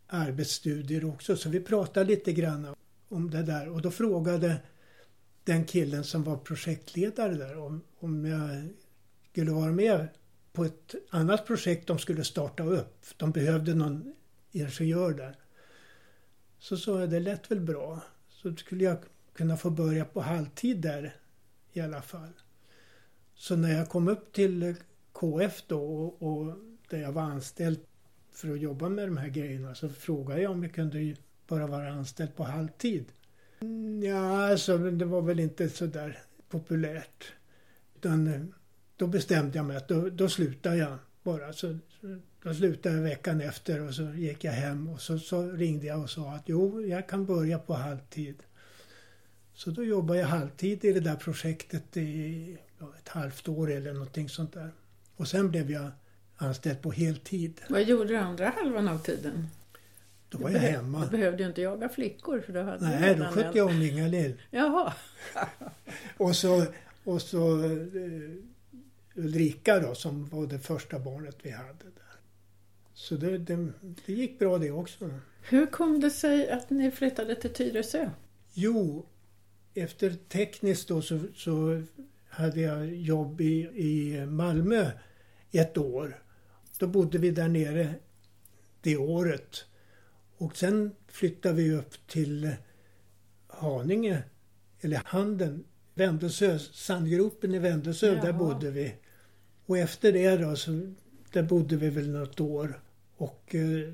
arbetsstudier 0.07 1.05
också 1.05 1.37
så 1.37 1.49
vi 1.49 1.59
pratade 1.59 2.05
lite 2.05 2.33
grann 2.33 2.75
om 3.09 3.29
det 3.29 3.43
där 3.43 3.69
och 3.69 3.81
då 3.81 3.91
frågade 3.91 4.61
den 5.43 5.65
killen 5.65 6.03
som 6.03 6.23
var 6.23 6.37
projektledare 6.37 7.33
där 7.33 7.57
om, 7.57 7.81
om 7.99 8.25
jag 8.25 8.69
skulle 9.31 9.51
vara 9.51 9.71
med 9.71 10.07
på 10.53 10.65
ett 10.65 10.95
annat 11.09 11.47
projekt 11.47 11.87
de 11.87 11.99
skulle 11.99 12.23
starta 12.23 12.63
upp. 12.63 13.05
De 13.17 13.31
behövde 13.31 13.73
någon 13.73 14.13
ingenjör 14.51 15.13
där. 15.13 15.44
Så 16.59 16.77
sa 16.77 16.99
jag, 16.99 17.09
det 17.09 17.19
lät 17.19 17.51
väl 17.51 17.59
bra. 17.59 18.01
Så 18.29 18.55
skulle 18.55 18.83
jag 18.83 18.97
kunna 19.33 19.57
få 19.57 19.69
börja 19.69 20.05
på 20.05 20.21
halvtid 20.21 20.77
där 20.77 21.15
i 21.73 21.81
alla 21.81 22.01
fall. 22.01 22.33
Så 23.35 23.55
när 23.55 23.77
jag 23.77 23.89
kom 23.89 24.07
upp 24.07 24.33
till 24.33 24.75
KF 25.11 25.63
då 25.67 25.81
och, 25.83 26.21
och 26.21 26.57
där 26.89 27.01
jag 27.01 27.11
var 27.11 27.21
anställd 27.21 27.79
för 28.31 28.53
att 28.53 28.59
jobba 28.59 28.89
med 28.89 29.07
de 29.07 29.17
här 29.17 29.29
grejerna 29.29 29.75
så 29.75 29.89
frågade 29.89 30.41
jag 30.41 30.51
om 30.51 30.63
jag 30.63 30.73
kunde 30.73 31.15
bara 31.47 31.67
vara 31.67 31.91
anställd 31.91 32.35
på 32.35 32.43
halvtid. 32.43 33.05
Ja, 34.03 34.49
alltså 34.51 34.77
det 34.77 35.05
var 35.05 35.21
väl 35.21 35.39
inte 35.39 35.69
så 35.69 35.85
där 35.85 36.19
populärt. 36.49 37.33
Utan 37.95 38.27
eh, 38.27 38.41
då 38.95 39.07
bestämde 39.07 39.57
jag 39.57 39.65
mig 39.65 39.77
att 39.77 39.87
då, 39.87 40.09
då 40.09 40.29
slutar 40.29 40.73
jag 40.75 40.97
bara. 41.23 41.53
Så, 41.53 41.77
då 42.45 42.53
slutade 42.53 42.95
jag 42.95 43.03
veckan 43.03 43.41
efter 43.41 43.87
och 43.87 43.93
så 43.93 44.03
gick 44.03 44.43
jag 44.43 44.51
hem 44.51 44.89
och 44.89 45.01
så, 45.01 45.19
så 45.19 45.51
ringde 45.51 45.85
jag 45.85 46.01
och 46.01 46.09
sa 46.09 46.31
att 46.31 46.43
jo, 46.45 46.81
jag 46.81 47.09
kan 47.09 47.25
börja 47.25 47.59
på 47.59 47.73
halvtid. 47.73 48.43
Så 49.53 49.71
då 49.71 49.83
jobbade 49.83 50.19
jag 50.19 50.27
halvtid 50.27 50.85
i 50.85 50.93
det 50.93 50.99
där 50.99 51.15
projektet 51.15 51.97
i 51.97 52.57
ett 52.99 53.07
halvt 53.07 53.47
år 53.47 53.71
eller 53.71 53.93
någonting 53.93 54.29
sånt 54.29 54.53
där. 54.53 54.71
Och 55.15 55.27
sen 55.27 55.51
blev 55.51 55.71
jag 55.71 55.91
anställd 56.37 56.81
på 56.81 56.91
heltid. 56.91 57.61
Vad 57.69 57.83
gjorde 57.83 58.09
du 58.09 58.17
andra 58.17 58.49
halvan 58.49 58.87
av 58.87 58.97
tiden? 58.99 59.47
Då 60.29 60.37
var 60.37 60.49
jag 60.49 60.59
hemma. 60.59 61.05
Du 61.05 61.17
behövde 61.17 61.43
ju 61.43 61.49
inte 61.49 61.61
jaga 61.61 61.89
flickor 61.89 62.39
för 62.39 62.53
då 62.53 62.61
hade 62.61 62.89
Nej, 62.89 63.15
då 63.15 63.25
skötte 63.25 63.57
jag 63.57 63.67
om 63.67 63.81
Inga-Lill. 63.81 64.41
Jaha. 64.51 64.93
och 66.17 66.35
så, 66.35 66.65
och 67.03 67.21
så 67.21 67.57
uh, 67.57 68.35
Ulrika 69.15 69.79
då 69.79 69.95
som 69.95 70.29
var 70.29 70.47
det 70.47 70.59
första 70.59 70.99
barnet 70.99 71.37
vi 71.43 71.51
hade. 71.51 71.83
Där. 71.83 72.04
Så 72.95 73.15
det, 73.15 73.37
det, 73.37 73.71
det 74.05 74.13
gick 74.13 74.39
bra 74.39 74.57
det 74.57 74.71
också. 74.71 75.09
Hur 75.41 75.65
kom 75.65 75.99
det 75.99 76.09
sig 76.09 76.49
att 76.49 76.69
ni 76.69 76.91
flyttade 76.91 77.35
till 77.35 77.53
Tyresö? 77.53 78.09
Jo, 78.53 79.05
efter 79.73 80.13
tekniskt 80.29 80.87
då 80.87 81.01
så, 81.01 81.19
så 81.35 81.81
hade 82.29 82.61
jag 82.61 82.95
jobb 82.95 83.41
i, 83.41 83.59
i 83.75 84.25
Malmö 84.25 84.91
ett 85.51 85.77
år. 85.77 86.23
Då 86.79 86.87
bodde 86.87 87.17
vi 87.17 87.31
där 87.31 87.47
nere 87.47 87.93
det 88.81 88.97
året. 88.97 89.65
Och 90.37 90.57
sen 90.57 90.91
flyttade 91.07 91.55
vi 91.55 91.71
upp 91.71 92.07
till 92.07 92.51
Haninge, 93.47 94.23
eller 94.81 95.01
Handen, 95.05 95.63
Vändelsö, 95.93 96.59
Sandgropen 96.59 97.53
i 97.53 97.59
Vändelsö, 97.59 98.07
Jaha. 98.07 98.25
där 98.25 98.33
bodde 98.33 98.71
vi. 98.71 98.95
Och 99.65 99.77
efter 99.77 100.11
det 100.11 100.37
då, 100.37 100.55
så, 100.55 100.93
där 101.31 101.43
bodde 101.43 101.77
vi 101.77 101.89
väl 101.89 102.09
något 102.09 102.39
år. 102.39 102.81
Och 103.17 103.55
eh, 103.55 103.93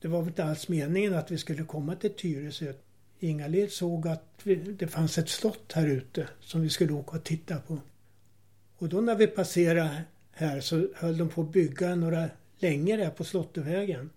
det 0.00 0.08
var 0.08 0.18
väl 0.18 0.28
inte 0.28 0.44
alls 0.44 0.68
meningen 0.68 1.14
att 1.14 1.30
vi 1.30 1.38
skulle 1.38 1.64
komma 1.64 1.94
till 1.94 2.14
Tyresö. 2.14 2.72
Ingalill 3.20 3.70
såg 3.70 4.08
att 4.08 4.24
vi, 4.42 4.54
det 4.54 4.88
fanns 4.88 5.18
ett 5.18 5.28
slott 5.28 5.72
här 5.72 5.86
ute 5.86 6.28
som 6.40 6.60
vi 6.60 6.70
skulle 6.70 6.92
åka 6.92 7.16
och 7.16 7.24
titta 7.24 7.58
på. 7.58 7.78
Och 8.78 8.88
då 8.88 9.00
när 9.00 9.14
vi 9.14 9.26
passerade 9.26 10.02
här 10.32 10.60
så 10.60 10.88
höll 10.94 11.18
de 11.18 11.28
på 11.28 11.42
att 11.42 11.52
bygga 11.52 11.94
några 11.94 12.28
längre 12.58 12.96
där 12.96 13.10
på 13.10 13.24
Slottevägen. 13.24 14.10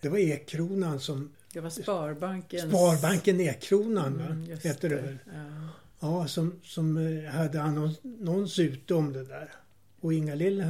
Det 0.00 0.08
var 0.08 0.18
Ekkronan 0.18 1.00
som... 1.00 1.32
Det 1.52 1.60
var 1.60 1.70
Sparbanken. 1.70 2.70
Sparbanken 2.70 3.40
Ekkronan 3.40 4.18
va? 4.18 4.24
Mm, 4.24 4.58
Heter 4.62 4.88
det 4.88 4.96
väl? 4.96 5.18
Ja. 5.34 5.68
ja, 6.00 6.28
som, 6.28 6.60
som 6.64 6.96
eh, 6.96 7.30
hade 7.30 7.62
annons 7.62 8.58
ute 8.58 8.94
om 8.94 9.12
det 9.12 9.24
där. 9.24 9.52
Och 10.00 10.12
Inga-Lill 10.12 10.64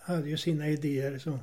hade 0.00 0.28
ju 0.28 0.36
sina 0.36 0.68
idéer. 0.68 1.18
Så, 1.18 1.38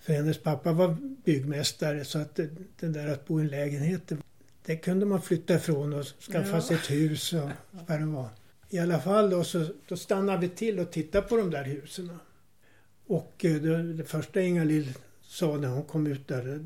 för 0.00 0.12
hennes 0.12 0.38
pappa 0.38 0.72
var 0.72 0.96
byggmästare 1.24 2.04
så 2.04 2.18
att 2.18 2.34
det, 2.34 2.50
det 2.80 2.86
där 2.86 3.08
att 3.08 3.26
bo 3.26 3.40
i 3.40 3.42
en 3.42 3.48
lägenhet 3.48 4.12
det 4.66 4.76
kunde 4.76 5.06
man 5.06 5.22
flytta 5.22 5.54
ifrån 5.54 5.92
och 5.92 6.04
skaffa 6.04 6.54
ja. 6.54 6.60
sig 6.60 6.76
ett 6.76 6.90
hus 6.90 7.32
och 7.32 7.50
vad 7.70 8.00
det 8.00 8.06
var. 8.06 8.28
I 8.68 8.78
alla 8.78 9.00
fall 9.00 9.30
då 9.30 9.44
så 9.44 9.66
då 9.88 9.96
stannade 9.96 10.38
vi 10.38 10.48
till 10.48 10.78
och 10.78 10.90
tittade 10.90 11.28
på 11.28 11.36
de 11.36 11.50
där 11.50 11.64
husen. 11.64 12.10
Och 13.06 13.44
eh, 13.44 13.54
det, 13.54 13.92
det 13.92 14.04
första 14.04 14.40
Inga-Lill 14.40 14.92
sa 15.22 15.56
när 15.56 15.68
hon 15.68 15.82
kom 15.82 16.06
ut 16.06 16.28
där, 16.28 16.64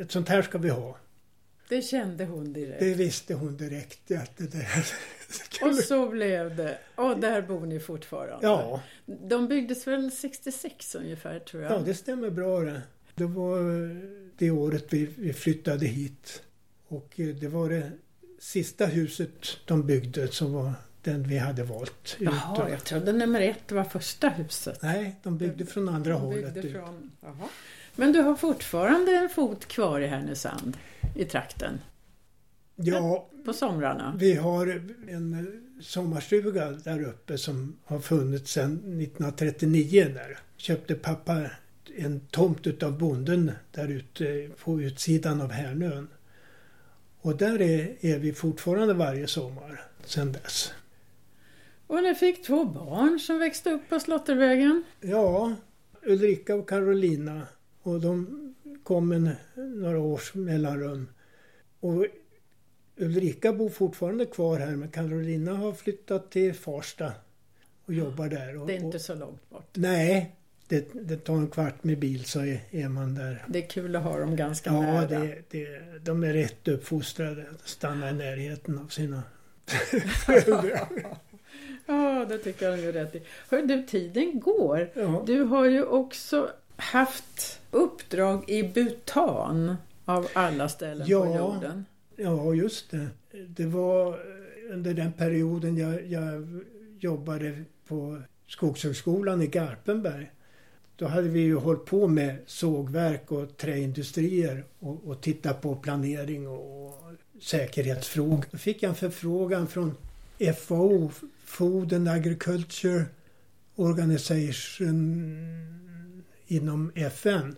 ett 0.00 0.12
sånt 0.12 0.28
här 0.28 0.42
ska 0.42 0.58
vi 0.58 0.68
ha. 0.68 0.96
Det 1.68 1.82
kände 1.82 2.24
hon 2.24 2.52
direkt? 2.52 2.80
Det 2.80 2.94
visste 2.94 3.34
hon 3.34 3.56
direkt 3.56 4.10
att 4.10 4.36
det 4.36 4.52
där 4.52 4.86
skulle... 5.28 5.70
Och 5.70 5.76
så 5.76 6.08
blev 6.08 6.56
det. 6.56 6.78
Och 6.94 7.20
där 7.20 7.42
bor 7.42 7.66
ni 7.66 7.80
fortfarande? 7.80 8.46
Ja. 8.46 8.82
De 9.06 9.48
byggdes 9.48 9.86
väl 9.86 10.12
66 10.12 10.94
ungefär 10.94 11.38
tror 11.38 11.62
jag? 11.62 11.72
Ja, 11.72 11.78
det 11.78 11.94
stämmer 11.94 12.30
bra 12.30 12.60
det. 12.60 12.82
Det 13.14 13.26
var 13.26 13.60
det 14.38 14.50
året 14.50 14.86
vi, 14.90 15.08
vi 15.16 15.32
flyttade 15.32 15.86
hit. 15.86 16.42
Och 16.88 17.20
eh, 17.20 17.26
det 17.26 17.48
var 17.48 17.68
det 17.68 17.92
sista 18.38 18.86
huset 18.86 19.30
de 19.64 19.86
byggde 19.86 20.28
som 20.28 20.52
var 20.52 20.72
den 21.02 21.22
vi 21.22 21.38
hade 21.38 21.62
valt. 21.62 22.16
Jaha, 22.18 22.70
jag 22.70 22.84
trodde 22.84 23.12
nummer 23.12 23.40
ett 23.40 23.72
var 23.72 23.84
första 23.84 24.28
huset. 24.28 24.78
Nej, 24.82 25.16
de 25.22 25.38
byggde 25.38 25.66
från 25.66 25.88
andra 25.88 26.12
de 26.12 26.20
hållet 26.20 26.56
ut. 26.56 26.72
Från, 26.72 27.10
Men 27.96 28.12
du 28.12 28.20
har 28.20 28.36
fortfarande 28.36 29.16
en 29.16 29.28
fot 29.28 29.66
kvar 29.66 30.00
i 30.00 30.06
Härnösand, 30.06 30.76
i 31.14 31.24
trakten? 31.24 31.78
Ja, 32.76 33.28
på 33.44 33.52
somrarna? 33.52 34.16
Vi 34.18 34.34
har 34.34 34.82
en 35.08 35.62
sommarstuga 35.80 36.70
där 36.70 37.02
uppe 37.02 37.38
som 37.38 37.76
har 37.84 37.98
funnits 37.98 38.52
sedan 38.52 38.72
1939 38.72 40.06
där. 40.14 40.38
Köpte 40.56 40.94
pappa 40.94 41.50
en 41.96 42.20
tomt 42.20 42.66
utav 42.66 42.98
bonden 42.98 43.52
där 43.72 43.88
ute 43.88 44.50
på 44.64 44.80
utsidan 44.80 45.40
av 45.40 45.52
Härnön. 45.52 46.08
Och 47.20 47.36
där 47.36 47.60
är, 47.60 47.96
är 48.00 48.18
vi 48.18 48.32
fortfarande 48.32 48.94
varje 48.94 49.26
sommar 49.26 49.84
sedan 50.04 50.32
dess. 50.32 50.72
Och 51.86 52.02
ni 52.02 52.14
fick 52.14 52.46
två 52.46 52.64
barn 52.64 53.20
som 53.20 53.38
växte 53.38 53.70
upp 53.70 53.88
på 53.88 54.00
Slottervägen? 54.00 54.84
Ja, 55.00 55.54
Ulrika 56.02 56.54
och 56.54 56.68
Carolina. 56.68 57.46
Och 57.86 58.00
de 58.00 58.54
kom 58.82 59.08
med 59.08 59.36
några 59.56 59.98
års 59.98 60.34
mellanrum. 60.34 61.08
Och 61.80 62.06
Ulrika 62.96 63.52
bor 63.52 63.68
fortfarande 63.68 64.26
kvar 64.26 64.58
här 64.58 64.76
men 64.76 64.90
Carolina 64.90 65.54
har 65.54 65.72
flyttat 65.72 66.30
till 66.30 66.54
Farsta 66.54 67.12
och 67.84 67.94
jobbar 67.94 68.28
där. 68.28 68.60
Och, 68.60 68.66
det 68.66 68.76
är 68.76 68.80
inte 68.80 68.98
så 68.98 69.14
långt 69.14 69.50
bort? 69.50 69.70
Nej, 69.74 70.36
det, 70.68 70.88
det, 70.92 71.16
tar 71.16 71.34
en 71.34 71.48
kvart 71.48 71.84
med 71.84 71.98
bil 71.98 72.24
så 72.24 72.40
är, 72.40 72.60
är, 72.70 72.88
man 72.88 73.14
där. 73.14 73.44
Det 73.48 73.64
är 73.64 73.68
kul 73.68 73.96
att 73.96 74.02
ha 74.02 74.18
dem 74.18 74.36
ganska 74.36 74.70
ja, 74.70 74.80
nära. 74.80 75.24
Ja, 75.24 75.34
de 76.02 76.24
är 76.24 76.32
rätt 76.32 76.68
uppfostrade. 76.68 77.46
Stanna 77.64 78.10
i 78.10 78.12
närheten 78.12 78.78
av 78.78 78.88
sina 78.88 79.22
Ja, 81.86 82.26
det 82.28 82.38
tycker 82.38 82.70
jag 82.70 82.78
de 82.78 82.84
gör 82.84 82.92
rätt 82.92 83.14
i. 83.14 83.22
Hör 83.50 83.62
du, 83.62 83.82
tiden 83.82 84.40
går. 84.40 84.90
Ja. 84.94 85.22
Du 85.26 85.42
har 85.42 85.64
ju 85.64 85.84
också 85.84 86.50
haft 86.76 87.60
uppdrag 87.70 88.50
i 88.50 88.62
Bhutan 88.62 89.76
av 90.04 90.28
alla 90.32 90.68
ställen 90.68 91.06
ja, 91.08 91.24
på 91.24 91.36
jorden. 91.36 91.84
Ja, 92.16 92.54
just 92.54 92.90
det. 92.90 93.08
Det 93.48 93.66
var 93.66 94.18
under 94.70 94.94
den 94.94 95.12
perioden 95.12 95.76
jag, 95.76 96.06
jag 96.06 96.60
jobbade 96.98 97.64
på 97.88 98.22
Skogshögskolan 98.46 99.42
i 99.42 99.46
Garpenberg. 99.46 100.30
Då 100.96 101.06
hade 101.06 101.28
vi 101.28 101.40
ju 101.40 101.56
hållit 101.56 101.84
på 101.84 102.08
med 102.08 102.36
sågverk 102.46 103.32
och 103.32 103.56
träindustrier 103.56 104.64
och, 104.78 105.04
och 105.04 105.20
tittat 105.20 105.60
på 105.60 105.76
planering 105.76 106.48
och, 106.48 106.86
och 106.86 107.02
säkerhetsfrågor. 107.42 108.44
Då 108.50 108.58
fick 108.58 108.82
jag 108.82 108.90
en 108.90 108.94
förfrågan 108.94 109.66
från 109.66 109.94
FAO, 110.66 111.10
Food 111.44 111.92
and 111.92 112.08
Agriculture 112.08 113.04
Organization 113.76 115.85
inom 116.46 116.92
FN. 116.94 117.56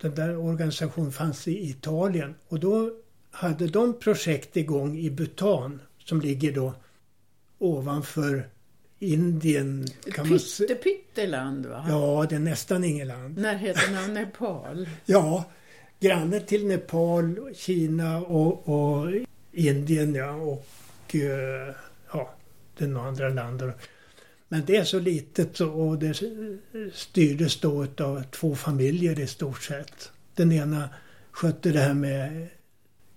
Den 0.00 0.14
där 0.14 0.36
organisationen 0.36 1.12
fanns 1.12 1.48
i 1.48 1.70
Italien 1.70 2.34
och 2.48 2.60
då 2.60 2.90
hade 3.30 3.66
de 3.66 3.98
projekt 3.98 4.56
igång 4.56 4.98
i 4.98 5.10
Bhutan 5.10 5.80
som 5.98 6.20
ligger 6.20 6.52
då 6.52 6.74
ovanför 7.58 8.48
Indien. 8.98 9.86
Kan 10.14 10.28
Pytte, 10.28 10.74
pytteland 10.74 11.66
va? 11.66 11.86
Ja, 11.88 12.26
det 12.28 12.34
är 12.34 12.40
nästan 12.40 12.84
inget 12.84 13.06
land. 13.06 13.38
Närheten 13.38 13.98
av 13.98 14.08
Nepal? 14.12 14.88
ja, 15.04 15.44
granne 16.00 16.40
till 16.40 16.66
Nepal, 16.66 17.54
Kina 17.54 18.18
och, 18.18 18.68
och 18.68 19.12
Indien 19.52 20.14
ja. 20.14 20.32
Och 20.32 20.66
uh, 21.14 21.74
ja, 22.12 22.34
det 22.78 22.86
några 22.86 23.08
andra 23.08 23.28
länder. 23.28 23.74
Men 24.48 24.62
det 24.66 24.76
är 24.76 24.84
så 24.84 24.98
litet 24.98 25.60
och 25.60 25.98
det 25.98 26.14
styrdes 26.92 27.60
då 27.60 27.86
av 28.00 28.22
två 28.30 28.54
familjer 28.54 29.20
i 29.20 29.26
stort 29.26 29.62
sett. 29.62 30.10
Den 30.34 30.52
ena 30.52 30.88
skötte 31.30 31.70
det 31.70 31.80
här 31.80 31.94
med 31.94 32.46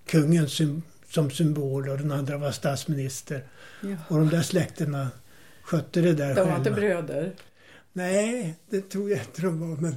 kungens 0.06 0.62
som 1.10 1.32
symbol 1.32 1.90
och 1.90 1.98
den 1.98 2.12
andra 2.12 2.38
var 2.38 2.52
statsminister. 2.52 3.44
Ja. 3.82 3.96
Och 4.08 4.18
de 4.18 4.30
där 4.30 4.42
släkterna 4.42 5.08
skötte 5.64 6.02
det 6.02 6.14
där 6.14 6.28
De 6.30 6.36
själva. 6.36 6.52
var 6.52 6.58
inte 6.58 6.72
bröder. 6.72 7.32
Nej, 7.94 8.56
det 8.70 8.90
tror 8.90 9.10
jag 9.10 9.20
inte 9.20 9.42
de 9.42 9.60
var. 9.60 9.78
Men, 9.78 9.96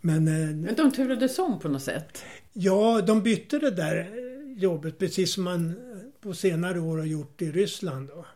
men 0.00 0.28
eh, 0.28 0.56
Men 0.56 0.74
de 0.74 0.92
turades 0.92 1.38
om 1.38 1.58
på 1.60 1.68
något 1.68 1.82
sätt. 1.82 2.24
ja, 2.52 3.00
de 3.06 3.22
bytte 3.22 3.58
det 3.58 3.70
där 3.70 4.10
jobbet 4.56 4.98
precis 4.98 5.32
som 5.34 5.44
man 5.44 5.74
på 6.20 6.34
senare 6.34 6.80
år 6.80 6.98
har 6.98 7.04
gjort 7.04 7.42
i 7.42 7.52
Ryssland. 7.52 8.08
Då. 8.08 8.26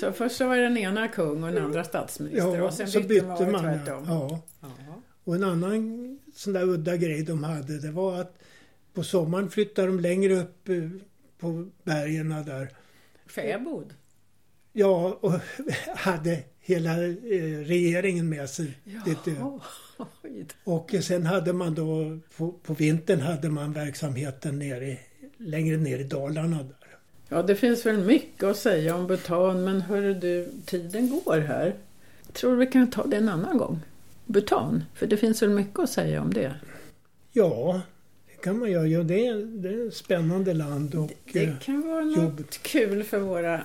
Så 0.00 0.12
först 0.12 0.36
så 0.36 0.48
var 0.48 0.56
den 0.56 0.76
ena 0.76 1.08
kung 1.08 1.44
och 1.44 1.52
den 1.52 1.64
andra 1.64 1.84
statsminister 1.84 2.62
och 2.62 2.74
sen 2.74 2.88
så 2.88 3.00
bytte, 3.00 3.26
man, 3.26 3.52
man 3.52 3.62
tvärtom. 3.62 4.04
Ja. 4.08 4.40
Ja. 4.60 4.68
Och 5.24 5.34
en 5.34 5.44
annan 5.44 6.18
sån 6.34 6.52
där 6.52 6.62
udda 6.62 6.96
grej 6.96 7.22
de 7.22 7.44
hade 7.44 7.78
det 7.78 7.90
var 7.90 8.20
att 8.20 8.38
på 8.92 9.02
sommaren 9.04 9.50
flyttade 9.50 9.88
de 9.88 10.00
längre 10.00 10.34
upp 10.34 10.68
eh, 10.68 10.90
på 11.38 11.70
bergen 11.82 12.28
där. 12.28 12.68
Fäbod. 13.26 13.94
Ja, 14.72 15.18
och 15.20 15.32
hade 15.96 16.42
hela 16.60 17.04
eh, 17.04 17.58
regeringen 17.64 18.28
med 18.28 18.50
sig. 18.50 18.78
då. 19.24 19.60
Och 20.64 20.94
sen 21.02 21.26
hade 21.26 21.52
man 21.52 21.74
då 21.74 22.18
på, 22.36 22.52
på 22.52 22.74
vintern 22.74 23.20
hade 23.20 23.50
man 23.50 23.72
verksamheten 23.72 24.58
nere, 24.58 24.98
längre 25.36 25.76
ner 25.76 25.98
i 25.98 26.04
Dalarna. 26.04 26.56
Där. 26.56 26.83
Ja, 27.28 27.42
det 27.42 27.56
finns 27.56 27.86
väl 27.86 27.98
mycket 27.98 28.44
att 28.44 28.56
säga 28.56 28.96
om 28.96 29.06
Bhutan, 29.06 29.64
men 29.64 29.80
hörru 29.80 30.14
du, 30.14 30.48
tiden 30.66 31.20
går 31.24 31.38
här. 31.38 31.74
Tror 32.32 32.50
du 32.50 32.56
vi 32.56 32.66
kan 32.66 32.90
ta 32.90 33.06
det 33.06 33.16
en 33.16 33.28
annan 33.28 33.58
gång? 33.58 33.80
Bhutan, 34.26 34.84
för 34.94 35.06
det 35.06 35.16
finns 35.16 35.42
väl 35.42 35.50
mycket 35.50 35.78
att 35.78 35.90
säga 35.90 36.22
om 36.22 36.34
det. 36.34 36.54
Ja, 37.32 37.80
det 38.26 38.42
kan 38.42 38.58
man 38.58 38.70
göra. 38.70 38.86
Ja, 38.86 39.02
det, 39.02 39.26
är, 39.26 39.34
det 39.62 39.68
är 39.68 39.88
ett 39.88 39.94
spännande 39.94 40.54
land 40.54 40.94
och 40.94 41.10
Det 41.32 41.44
eh, 41.44 41.58
kan 41.58 41.88
vara 41.88 42.04
något 42.04 42.16
jobbigt. 42.16 42.62
kul 42.62 43.04
för 43.04 43.18
våra 43.18 43.60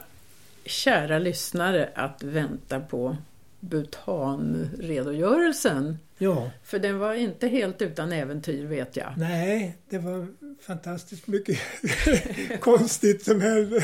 kära 0.66 1.20
lyssnare 1.20 1.90
att 1.96 2.24
vänta 2.24 2.80
på 2.80 3.18
Bhutan-redogörelsen. 3.60 5.98
Ja, 6.20 6.52
För 6.64 6.80
den 6.80 7.00
var 7.00 7.14
inte 7.14 7.48
helt 7.48 7.82
utan 7.82 8.12
äventyr 8.12 8.66
vet 8.66 8.96
jag. 8.96 9.14
nej, 9.18 9.78
det 9.90 9.98
var 9.98 10.28
fantastiskt 10.62 11.28
mycket 11.28 11.60
konstigt 12.60 13.24
som 13.26 13.42
hände. 13.42 13.84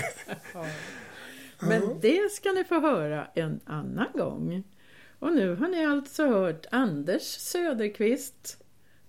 Men 1.60 1.82
Ja. 1.82 1.98
det 2.02 2.32
ska 2.32 2.52
ni 2.52 2.64
få 2.64 2.80
höra 2.80 3.28
en 3.34 3.60
annan 3.66 4.08
gång. 4.14 4.64
Och 5.20 5.34
nu 5.34 5.56
har 5.56 5.68
ni 5.68 5.86
alltså 5.86 6.28
hört 6.28 6.66
Anders 6.72 7.22
Söderqvist 7.24 8.58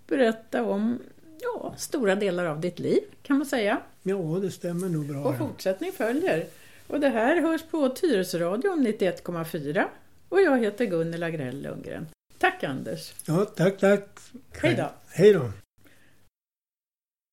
berätta 0.06 0.64
om 0.64 0.98
ja, 1.40 1.74
stora 1.78 2.14
delar 2.14 2.44
av 2.44 2.60
ditt 2.60 2.78
liv 2.78 3.00
kan 3.22 3.36
man 3.38 3.46
säga. 3.46 3.80
Ja, 4.02 4.38
det 4.42 4.50
stämmer 4.50 4.88
nog 4.88 5.06
bra. 5.06 5.24
Och 5.24 5.38
fortsättning 5.38 5.92
följer. 5.92 6.46
Och 6.86 7.00
det 7.00 7.08
här 7.08 7.40
hörs 7.40 7.62
på 7.62 7.88
Tyresöradion 7.88 8.86
91,4 8.86 9.84
och 10.28 10.40
jag 10.40 10.58
heter 10.60 10.84
Gunnel 10.84 11.22
Agrell 11.22 11.62
Lundgren. 11.62 12.06
Tack 12.38 12.64
Anders! 12.64 13.14
Ja, 13.24 13.44
tack, 13.44 13.78
tack. 13.78 14.02
Hej 14.62 14.74
då! 14.74 14.90
Hej 15.08 15.32
då. 15.32 15.50